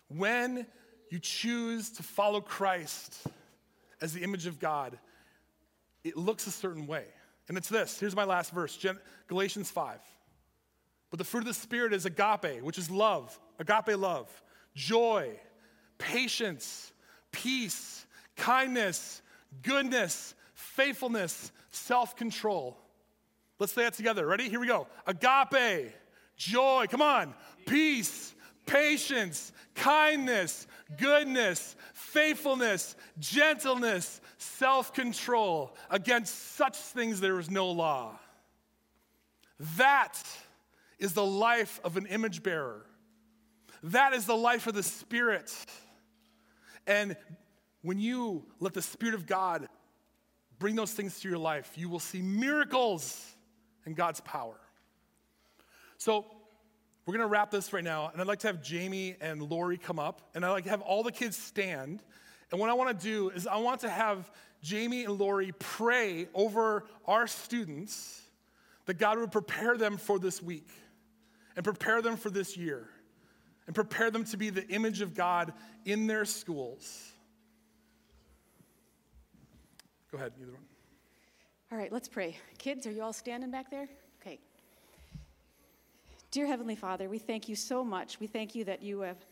When 0.07 0.67
you 1.13 1.19
choose 1.19 1.91
to 1.91 2.01
follow 2.01 2.41
Christ 2.41 3.27
as 4.01 4.13
the 4.13 4.23
image 4.23 4.47
of 4.47 4.59
God, 4.59 4.97
it 6.03 6.17
looks 6.17 6.47
a 6.47 6.51
certain 6.51 6.87
way. 6.87 7.05
And 7.47 7.55
it's 7.55 7.69
this 7.69 7.99
here's 7.99 8.15
my 8.15 8.23
last 8.23 8.51
verse 8.51 8.83
Galatians 9.27 9.69
5. 9.69 9.99
But 11.11 11.19
the 11.19 11.23
fruit 11.23 11.41
of 11.41 11.45
the 11.45 11.53
Spirit 11.53 11.93
is 11.93 12.07
agape, 12.07 12.63
which 12.63 12.79
is 12.79 12.89
love, 12.89 13.39
agape 13.59 13.95
love, 13.95 14.27
joy, 14.73 15.39
patience, 15.99 16.91
peace, 17.31 18.07
kindness, 18.35 19.21
goodness, 19.61 20.33
faithfulness, 20.55 21.51
self 21.69 22.15
control. 22.15 22.75
Let's 23.59 23.73
say 23.73 23.83
that 23.83 23.93
together. 23.93 24.25
Ready? 24.25 24.49
Here 24.49 24.59
we 24.59 24.65
go. 24.65 24.87
Agape, 25.05 25.93
joy, 26.37 26.87
come 26.89 27.03
on, 27.03 27.35
peace, 27.67 28.33
patience, 28.65 29.51
kindness, 29.75 30.65
goodness, 30.97 31.75
faithfulness, 31.93 32.95
gentleness, 33.19 34.21
self 34.37 34.93
control. 34.93 35.75
Against 35.89 36.55
such 36.55 36.75
things 36.75 37.19
there 37.19 37.39
is 37.39 37.49
no 37.49 37.69
law. 37.69 38.19
That 39.77 40.21
is 40.99 41.13
the 41.13 41.25
life 41.25 41.79
of 41.83 41.97
an 41.97 42.05
image 42.07 42.43
bearer. 42.43 42.85
That 43.83 44.13
is 44.13 44.25
the 44.25 44.37
life 44.37 44.67
of 44.67 44.73
the 44.73 44.83
Spirit. 44.83 45.53
And 46.87 47.15
when 47.81 47.99
you 47.99 48.45
let 48.59 48.73
the 48.73 48.81
Spirit 48.81 49.15
of 49.15 49.25
God 49.25 49.67
bring 50.59 50.75
those 50.75 50.91
things 50.91 51.19
to 51.19 51.29
your 51.29 51.37
life, 51.37 51.71
you 51.75 51.89
will 51.89 51.99
see 51.99 52.21
miracles 52.21 53.35
in 53.85 53.93
God's 53.93 54.21
power. 54.21 54.59
So, 55.97 56.25
we're 57.05 57.13
going 57.13 57.21
to 57.21 57.27
wrap 57.27 57.51
this 57.51 57.73
right 57.73 57.83
now, 57.83 58.09
and 58.11 58.21
I'd 58.21 58.27
like 58.27 58.39
to 58.39 58.47
have 58.47 58.63
Jamie 58.63 59.15
and 59.19 59.41
Lori 59.41 59.77
come 59.77 59.99
up, 59.99 60.21
and 60.33 60.45
I'd 60.45 60.51
like 60.51 60.63
to 60.63 60.69
have 60.69 60.81
all 60.81 61.03
the 61.03 61.11
kids 61.11 61.37
stand. 61.37 62.01
And 62.51 62.59
what 62.59 62.69
I 62.69 62.73
want 62.73 62.97
to 62.97 63.05
do 63.05 63.29
is 63.29 63.45
I 63.45 63.57
want 63.57 63.81
to 63.81 63.89
have 63.89 64.31
Jamie 64.61 65.03
and 65.03 65.19
Lori 65.19 65.51
pray 65.59 66.27
over 66.33 66.85
our 67.05 67.27
students 67.27 68.21
that 68.85 68.97
God 68.97 69.19
would 69.19 69.31
prepare 69.31 69.77
them 69.77 69.97
for 69.97 70.17
this 70.17 70.41
week 70.41 70.69
and 71.55 71.63
prepare 71.63 72.01
them 72.01 72.15
for 72.15 72.29
this 72.29 72.55
year 72.55 72.89
and 73.65 73.75
prepare 73.75 74.11
them 74.11 74.23
to 74.25 74.37
be 74.37 74.49
the 74.49 74.67
image 74.69 75.01
of 75.01 75.13
God 75.13 75.53
in 75.85 76.07
their 76.07 76.25
schools. 76.25 77.11
Go 80.11 80.17
ahead, 80.17 80.33
either 80.41 80.51
one. 80.51 80.61
All 81.71 81.77
right, 81.77 81.91
let's 81.91 82.07
pray. 82.07 82.37
Kids, 82.57 82.85
are 82.85 82.91
you 82.91 83.01
all 83.01 83.13
standing 83.13 83.51
back 83.51 83.71
there? 83.71 83.89
Dear 86.33 86.47
Heavenly 86.47 86.75
Father, 86.75 87.09
we 87.09 87.19
thank 87.19 87.47
you 87.47 87.55
so 87.55 87.83
much. 87.83 88.19
We 88.19 88.25
thank 88.25 88.55
you 88.55 88.63
that 88.63 88.81
you 88.81 89.01
have 89.01 89.23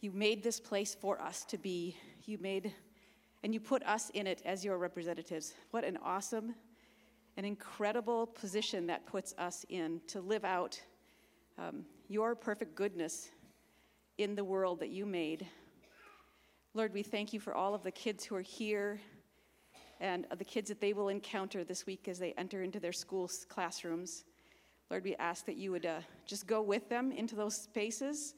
you 0.00 0.10
made 0.10 0.42
this 0.42 0.58
place 0.58 0.92
for 0.92 1.22
us 1.22 1.44
to 1.44 1.56
be. 1.56 1.96
You 2.24 2.36
made 2.38 2.74
and 3.44 3.54
you 3.54 3.60
put 3.60 3.84
us 3.84 4.10
in 4.10 4.26
it 4.26 4.42
as 4.44 4.64
your 4.64 4.76
representatives. 4.76 5.54
What 5.70 5.84
an 5.84 5.98
awesome 6.02 6.56
an 7.36 7.44
incredible 7.44 8.26
position 8.26 8.88
that 8.88 9.06
puts 9.06 9.36
us 9.38 9.64
in 9.68 10.00
to 10.08 10.20
live 10.20 10.44
out 10.44 10.82
um, 11.58 11.84
your 12.08 12.34
perfect 12.34 12.74
goodness 12.74 13.28
in 14.18 14.34
the 14.34 14.42
world 14.42 14.80
that 14.80 14.90
you 14.90 15.06
made. 15.06 15.46
Lord, 16.74 16.92
we 16.92 17.04
thank 17.04 17.32
you 17.32 17.38
for 17.38 17.54
all 17.54 17.72
of 17.72 17.84
the 17.84 17.92
kids 17.92 18.24
who 18.24 18.34
are 18.34 18.40
here 18.40 19.00
and 20.00 20.26
the 20.36 20.44
kids 20.44 20.70
that 20.70 20.80
they 20.80 20.92
will 20.92 21.08
encounter 21.08 21.62
this 21.62 21.86
week 21.86 22.08
as 22.08 22.18
they 22.18 22.32
enter 22.32 22.64
into 22.64 22.80
their 22.80 22.92
school 22.92 23.30
classrooms. 23.48 24.24
Lord, 24.92 25.04
we 25.04 25.16
ask 25.16 25.46
that 25.46 25.56
you 25.56 25.70
would 25.70 25.86
uh, 25.86 26.00
just 26.26 26.46
go 26.46 26.60
with 26.60 26.90
them 26.90 27.12
into 27.12 27.34
those 27.34 27.54
spaces, 27.54 28.34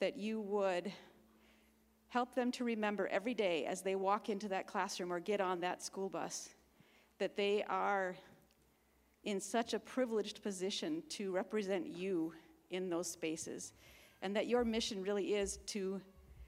that 0.00 0.16
you 0.16 0.40
would 0.40 0.90
help 2.08 2.34
them 2.34 2.50
to 2.52 2.64
remember 2.64 3.08
every 3.08 3.34
day 3.34 3.66
as 3.66 3.82
they 3.82 3.94
walk 3.94 4.30
into 4.30 4.48
that 4.48 4.66
classroom 4.66 5.12
or 5.12 5.20
get 5.20 5.38
on 5.38 5.60
that 5.60 5.82
school 5.82 6.08
bus 6.08 6.48
that 7.18 7.36
they 7.36 7.62
are 7.68 8.16
in 9.24 9.38
such 9.38 9.74
a 9.74 9.78
privileged 9.78 10.42
position 10.42 11.02
to 11.10 11.30
represent 11.30 11.86
you 11.86 12.32
in 12.70 12.88
those 12.88 13.10
spaces, 13.10 13.74
and 14.22 14.34
that 14.34 14.46
your 14.46 14.64
mission 14.64 15.02
really 15.02 15.34
is 15.34 15.58
to 15.66 16.00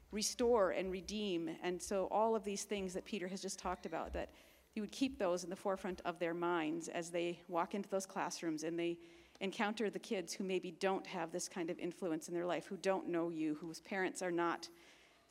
restore 0.09 0.71
and 0.71 0.91
redeem. 0.91 1.51
And 1.61 1.79
so, 1.79 2.07
all 2.09 2.35
of 2.35 2.43
these 2.43 2.63
things 2.63 2.95
that 2.95 3.05
Peter 3.05 3.27
has 3.27 3.43
just 3.43 3.59
talked 3.59 3.85
about, 3.85 4.11
that 4.13 4.31
you 4.73 4.81
would 4.81 4.91
keep 4.91 5.19
those 5.19 5.43
in 5.43 5.51
the 5.51 5.55
forefront 5.55 6.01
of 6.03 6.17
their 6.17 6.33
minds 6.33 6.87
as 6.87 7.11
they 7.11 7.39
walk 7.47 7.75
into 7.75 7.89
those 7.89 8.07
classrooms 8.07 8.63
and 8.63 8.79
they 8.79 8.97
encounter 9.41 9.89
the 9.89 9.99
kids 9.99 10.33
who 10.33 10.43
maybe 10.43 10.71
don't 10.79 11.05
have 11.05 11.31
this 11.31 11.49
kind 11.49 11.69
of 11.69 11.77
influence 11.79 12.29
in 12.29 12.33
their 12.33 12.45
life, 12.45 12.67
who 12.67 12.77
don't 12.77 13.09
know 13.09 13.29
you, 13.29 13.55
whose 13.59 13.81
parents 13.81 14.21
are 14.21 14.31
not 14.31 14.69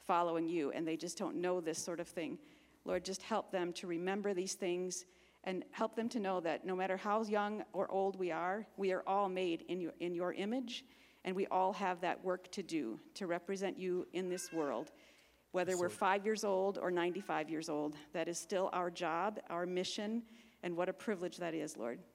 following 0.06 0.46
you, 0.46 0.72
and 0.72 0.86
they 0.86 0.96
just 0.96 1.16
don't 1.16 1.36
know 1.36 1.60
this 1.60 1.82
sort 1.82 2.00
of 2.00 2.08
thing. 2.08 2.36
Lord, 2.84 3.04
just 3.04 3.22
help 3.22 3.52
them 3.52 3.72
to 3.74 3.86
remember 3.86 4.34
these 4.34 4.54
things 4.54 5.04
and 5.44 5.64
help 5.70 5.94
them 5.94 6.08
to 6.10 6.18
know 6.18 6.40
that 6.40 6.66
no 6.66 6.74
matter 6.74 6.96
how 6.96 7.22
young 7.22 7.62
or 7.72 7.90
old 7.90 8.18
we 8.18 8.30
are, 8.30 8.66
we 8.76 8.92
are 8.92 9.02
all 9.06 9.28
made 9.28 9.64
in 9.68 9.80
your, 9.80 9.92
in 10.00 10.14
your 10.14 10.32
image, 10.34 10.84
and 11.24 11.34
we 11.34 11.46
all 11.46 11.72
have 11.72 12.00
that 12.00 12.22
work 12.24 12.50
to 12.52 12.62
do 12.62 12.98
to 13.14 13.26
represent 13.26 13.78
you 13.78 14.06
in 14.12 14.28
this 14.28 14.52
world. 14.52 14.90
Whether 15.52 15.78
we're 15.78 15.88
five 15.88 16.24
years 16.24 16.44
old 16.44 16.78
or 16.78 16.90
95 16.90 17.48
years 17.48 17.68
old, 17.68 17.96
that 18.12 18.28
is 18.28 18.38
still 18.38 18.70
our 18.72 18.90
job, 18.90 19.38
our 19.48 19.66
mission, 19.66 20.22
and 20.62 20.76
what 20.76 20.88
a 20.88 20.92
privilege 20.92 21.38
that 21.38 21.54
is, 21.54 21.76
Lord. 21.76 21.98
Lord. 21.98 22.09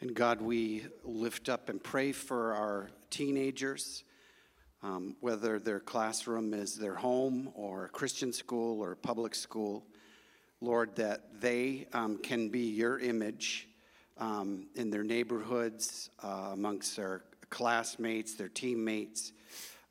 And 0.00 0.14
God, 0.14 0.40
we 0.40 0.86
lift 1.02 1.48
up 1.48 1.68
and 1.68 1.82
pray 1.82 2.12
for 2.12 2.54
our 2.54 2.88
teenagers, 3.10 4.04
um, 4.80 5.16
whether 5.20 5.58
their 5.58 5.80
classroom 5.80 6.54
is 6.54 6.76
their 6.76 6.94
home 6.94 7.50
or 7.56 7.86
a 7.86 7.88
Christian 7.88 8.32
school 8.32 8.80
or 8.80 8.92
a 8.92 8.96
public 8.96 9.34
school. 9.34 9.84
Lord, 10.60 10.94
that 10.96 11.40
they 11.40 11.88
um, 11.92 12.18
can 12.18 12.48
be 12.48 12.68
your 12.70 13.00
image 13.00 13.68
um, 14.18 14.68
in 14.76 14.90
their 14.90 15.02
neighborhoods, 15.02 16.10
uh, 16.22 16.50
amongst 16.52 16.96
their 16.96 17.22
classmates, 17.50 18.34
their 18.34 18.48
teammates, 18.48 19.32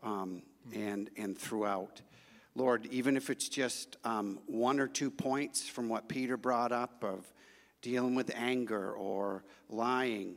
um, 0.03 0.41
and, 0.73 1.09
and 1.17 1.37
throughout. 1.37 2.01
Lord, 2.55 2.87
even 2.91 3.17
if 3.17 3.29
it's 3.29 3.49
just 3.49 3.97
um, 4.05 4.39
one 4.47 4.79
or 4.79 4.87
two 4.87 5.11
points 5.11 5.67
from 5.67 5.89
what 5.89 6.07
Peter 6.07 6.37
brought 6.37 6.71
up 6.71 7.03
of 7.03 7.25
dealing 7.87 8.15
with 8.15 8.29
anger 8.35 8.91
or 8.91 9.45
lying, 9.69 10.35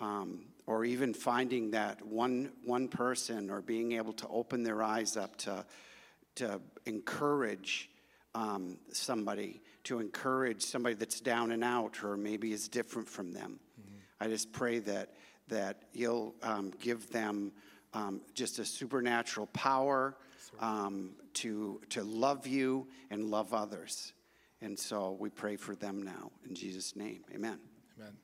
um, 0.00 0.46
or 0.66 0.84
even 0.84 1.14
finding 1.14 1.70
that 1.70 2.04
one, 2.04 2.50
one 2.64 2.88
person 2.88 3.50
or 3.50 3.62
being 3.62 3.92
able 3.92 4.12
to 4.12 4.26
open 4.26 4.64
their 4.64 4.82
eyes 4.82 5.16
up 5.16 5.36
to, 5.36 5.64
to 6.34 6.60
encourage 6.86 7.88
um, 8.34 8.78
somebody, 8.92 9.62
to 9.84 10.00
encourage 10.00 10.60
somebody 10.60 10.96
that's 10.96 11.20
down 11.20 11.52
and 11.52 11.62
out 11.62 12.02
or 12.02 12.16
maybe 12.16 12.52
is 12.52 12.66
different 12.66 13.08
from 13.08 13.30
them. 13.30 13.60
I 14.20 14.26
just 14.26 14.50
pray 14.50 14.80
that, 14.80 15.14
that 15.46 15.84
you'll 15.92 16.34
um, 16.42 16.72
give 16.80 17.10
them 17.12 17.52
um, 17.94 18.22
just 18.34 18.58
a 18.58 18.64
supernatural 18.64 19.46
power 19.46 20.16
um, 20.58 21.10
to, 21.34 21.80
to 21.90 22.02
love 22.02 22.48
you 22.48 22.88
and 23.08 23.30
love 23.30 23.54
others. 23.54 24.12
And 24.60 24.78
so 24.78 25.16
we 25.18 25.30
pray 25.30 25.56
for 25.56 25.74
them 25.74 26.02
now. 26.02 26.30
In 26.48 26.54
Jesus' 26.54 26.96
name, 26.96 27.24
amen. 27.32 27.58
Amen. 27.98 28.16